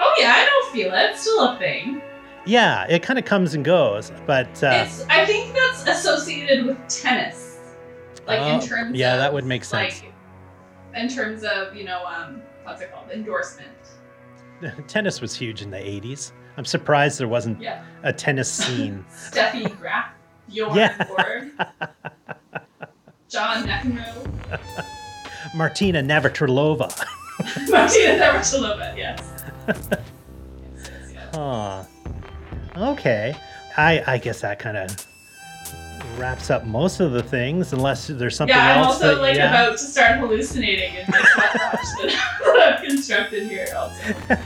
[0.00, 1.10] Oh yeah, I know Fila.
[1.10, 2.02] It's still a thing.
[2.46, 5.04] Yeah, it kind of comes and goes, but uh, It's.
[5.08, 7.58] I think that's associated with tennis.
[8.26, 8.96] Like Oh, in terms.
[8.98, 10.02] yeah, of, that would make sense.
[10.02, 10.12] Like,
[10.96, 13.68] in terms of you know um what's it called endorsement.
[14.88, 16.32] tennis was huge in the 80s.
[16.56, 17.84] I'm surprised there wasn't Yeah.
[18.02, 19.04] a tennis scene.
[19.12, 20.06] Steffi Graf,
[20.48, 21.04] Bjorn Yeah.
[21.04, 21.50] Borg,
[23.28, 24.26] John McEnroe,
[25.58, 26.88] Martina Navratilova.
[27.68, 29.20] Martina Navratilova, yes.
[29.66, 31.34] yes, yes, yes.
[31.34, 31.84] Huh.
[32.76, 33.36] Okay.
[33.76, 35.06] I I guess that kind of
[36.16, 38.64] wraps up most of the things, unless there's something else.
[38.64, 39.48] Yeah, I'm else also that like yeah.
[39.48, 43.66] about to start hallucinating in this that I've constructed here.
[43.76, 44.36] Also,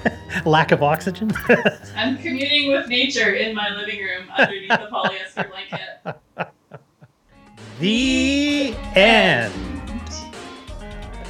[0.51, 1.31] lack of oxygen.
[1.95, 6.51] I'm communing with nature in my living room underneath the polyester blanket.
[7.81, 9.72] the end.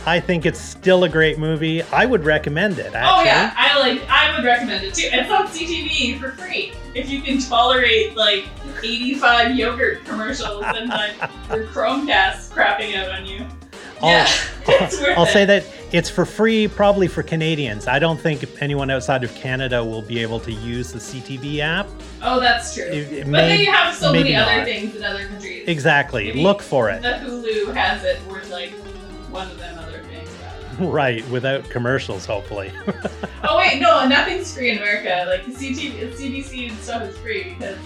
[0.05, 1.82] I think it's still a great movie.
[1.84, 2.92] I would recommend it.
[2.94, 3.20] Actually.
[3.20, 4.03] Oh yeah, I like.
[4.11, 5.09] I would recommend it too.
[5.12, 8.46] It's on CTV for free if you can tolerate like
[8.82, 11.14] 85 yogurt commercials and like
[11.50, 13.46] your Chromecast crapping out on you.
[14.03, 14.28] I'll- yeah,
[15.16, 15.32] I'll it.
[15.32, 17.86] say that it's for free, probably for Canadians.
[17.86, 21.86] I don't think anyone outside of Canada will be able to use the CTV app.
[22.22, 22.84] Oh, that's true.
[22.84, 24.64] It- it but may- they have so many other not.
[24.64, 25.68] things in other countries.
[25.68, 26.26] Exactly.
[26.26, 27.03] Maybe Look for it.
[27.03, 28.18] The Hulu has it.
[28.28, 28.72] We're like
[29.30, 29.78] one of them.
[30.81, 32.73] Right, without commercials, hopefully.
[33.45, 35.25] Oh wait, no, nothing's free in America.
[35.29, 37.77] Like the CTV, CBC and stuff is free because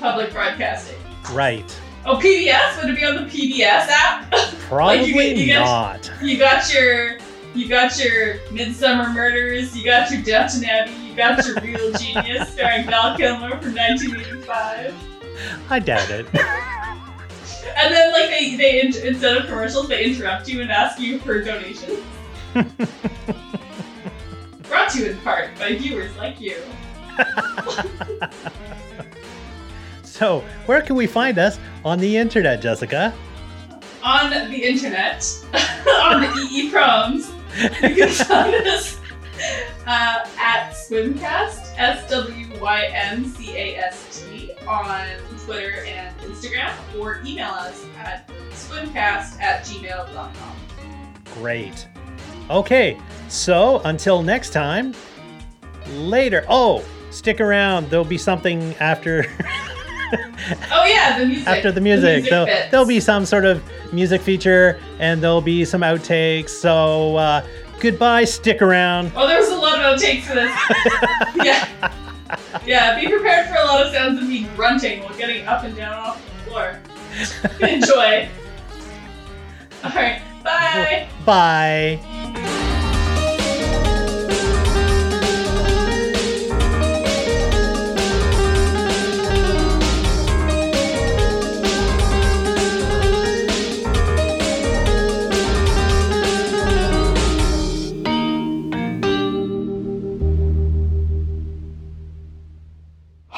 [0.00, 0.98] public broadcasting.
[1.32, 1.80] right.
[2.06, 2.82] Oh, PBS?
[2.82, 4.30] Would it be on the PBS app?
[4.68, 6.10] Probably get- you get- not.
[6.20, 7.18] you got your,
[7.54, 9.74] you got your Midsomer Murders.
[9.76, 10.92] You got your Downton Abbey.
[10.92, 14.92] You got your Real Genius starring Val Kilmer from 1985.
[15.70, 16.26] I doubt it.
[17.76, 21.42] And then like they, they instead of commercials, they interrupt you and ask you for
[21.42, 22.00] donations.
[24.68, 26.56] Brought to you in part by viewers like you.
[30.02, 33.14] so, where can we find us on the internet, Jessica?
[34.04, 37.32] on the internet, on the EEPROMs,
[37.82, 39.00] you can find us
[39.86, 44.33] uh, at Swymcast, S W Y M C A S T,
[44.66, 45.06] on
[45.44, 50.56] Twitter and Instagram, or email us at swymcast at gmail.com.
[51.34, 51.88] Great.
[52.50, 52.98] Okay,
[53.28, 54.94] so until next time,
[55.90, 56.44] later.
[56.48, 57.88] Oh, stick around.
[57.90, 59.24] There'll be something after
[60.70, 61.48] Oh, yeah, the music.
[61.48, 62.24] after the music.
[62.30, 62.70] there'll, bits.
[62.70, 63.62] there'll be some sort of
[63.92, 66.50] music feature and there'll be some outtakes.
[66.50, 67.44] So uh,
[67.80, 69.10] goodbye, stick around.
[69.16, 70.54] Oh, there was a lot of outtakes for this.
[71.44, 71.92] yeah.
[72.66, 75.76] Yeah, be prepared for a lot of sounds of me grunting while getting up and
[75.76, 76.80] down off the floor.
[77.68, 78.28] Enjoy.
[79.84, 81.08] Alright, bye.
[81.24, 82.50] Bye.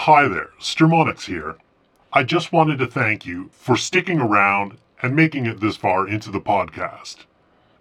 [0.06, 1.56] Hi there, Stermonix here.
[2.12, 6.30] I just wanted to thank you for sticking around and making it this far into
[6.30, 7.26] the podcast.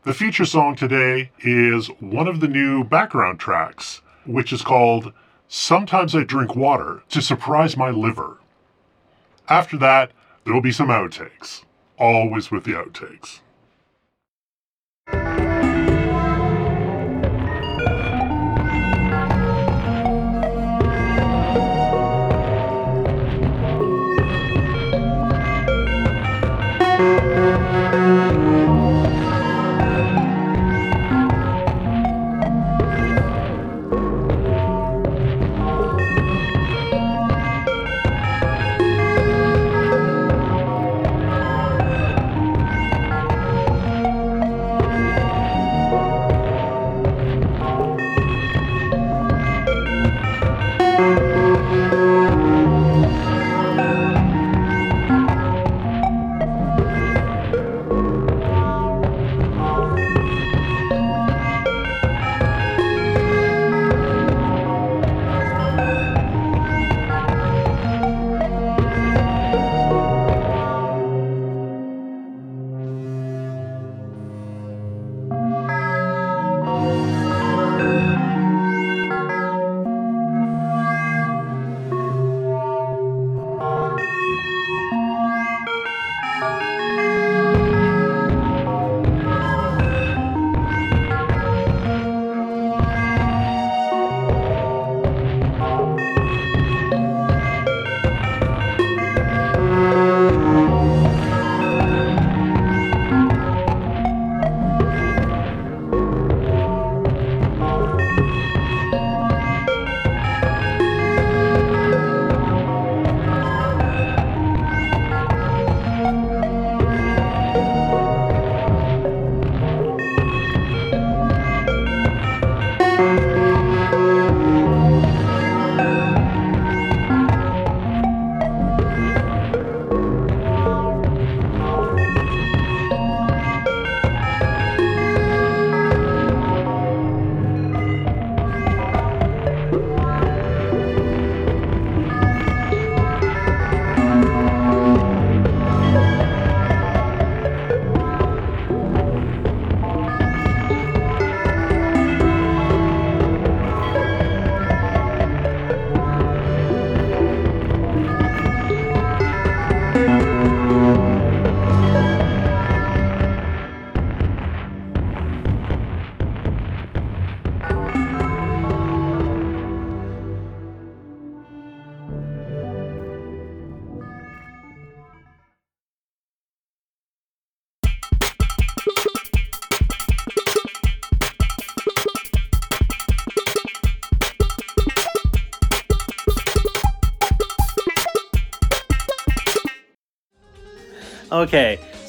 [0.05, 5.13] The feature song today is one of the new background tracks, which is called
[5.47, 8.39] Sometimes I Drink Water to Surprise My Liver.
[9.47, 10.11] After that,
[10.45, 11.63] there will be some outtakes.
[11.99, 13.41] Always with the outtakes.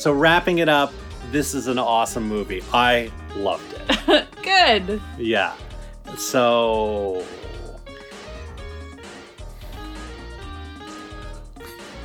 [0.06, 0.92] So wrapping it up,
[1.32, 2.62] this is an awesome movie.
[2.72, 3.74] I loved
[4.06, 4.28] it.
[4.44, 5.02] Good.
[5.18, 5.52] yeah.
[6.16, 7.24] So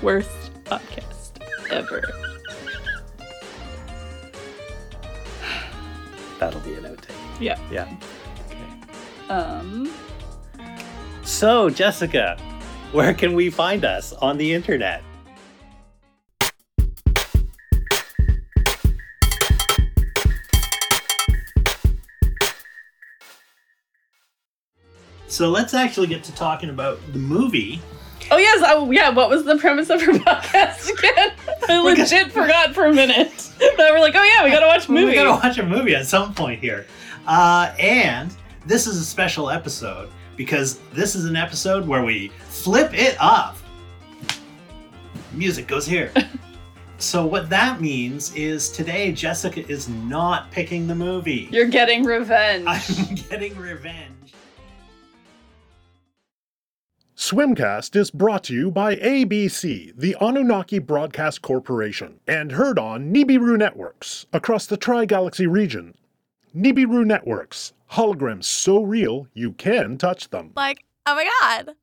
[0.02, 0.32] Worst
[0.64, 1.30] podcast
[1.70, 2.02] ever.
[6.40, 7.14] that'll be an outtake.
[7.40, 7.60] Yeah.
[7.72, 7.96] Yeah.
[8.48, 9.32] Okay.
[9.32, 9.94] Um.
[11.22, 12.36] So, Jessica,
[12.94, 15.04] where can we find us on the internet?
[25.42, 27.82] So let's actually get to talking about the movie.
[28.30, 28.64] Oh yes.
[28.64, 29.10] Oh yeah.
[29.10, 31.32] What was the premise of her podcast again?
[31.68, 33.50] I legit forgot for a minute.
[33.76, 35.06] But we're like, oh yeah, we gotta watch a movie.
[35.08, 36.86] We gotta watch a movie at some point here.
[37.26, 38.32] Uh, and
[38.68, 43.58] this is a special episode because this is an episode where we flip it up.
[45.32, 46.14] Music goes here.
[47.00, 51.50] so what that means is today Jessica is not picking the movie.
[51.52, 52.66] You're getting revenge.
[52.68, 54.21] I'm getting revenge.
[57.32, 63.58] Swymcast is brought to you by ABC, the Anunnaki Broadcast Corporation, and heard on Nibiru
[63.58, 65.96] Networks across the Tri Galaxy region.
[66.54, 70.52] Nibiru Networks, holograms so real you can touch them.
[70.58, 71.76] Like, oh my god.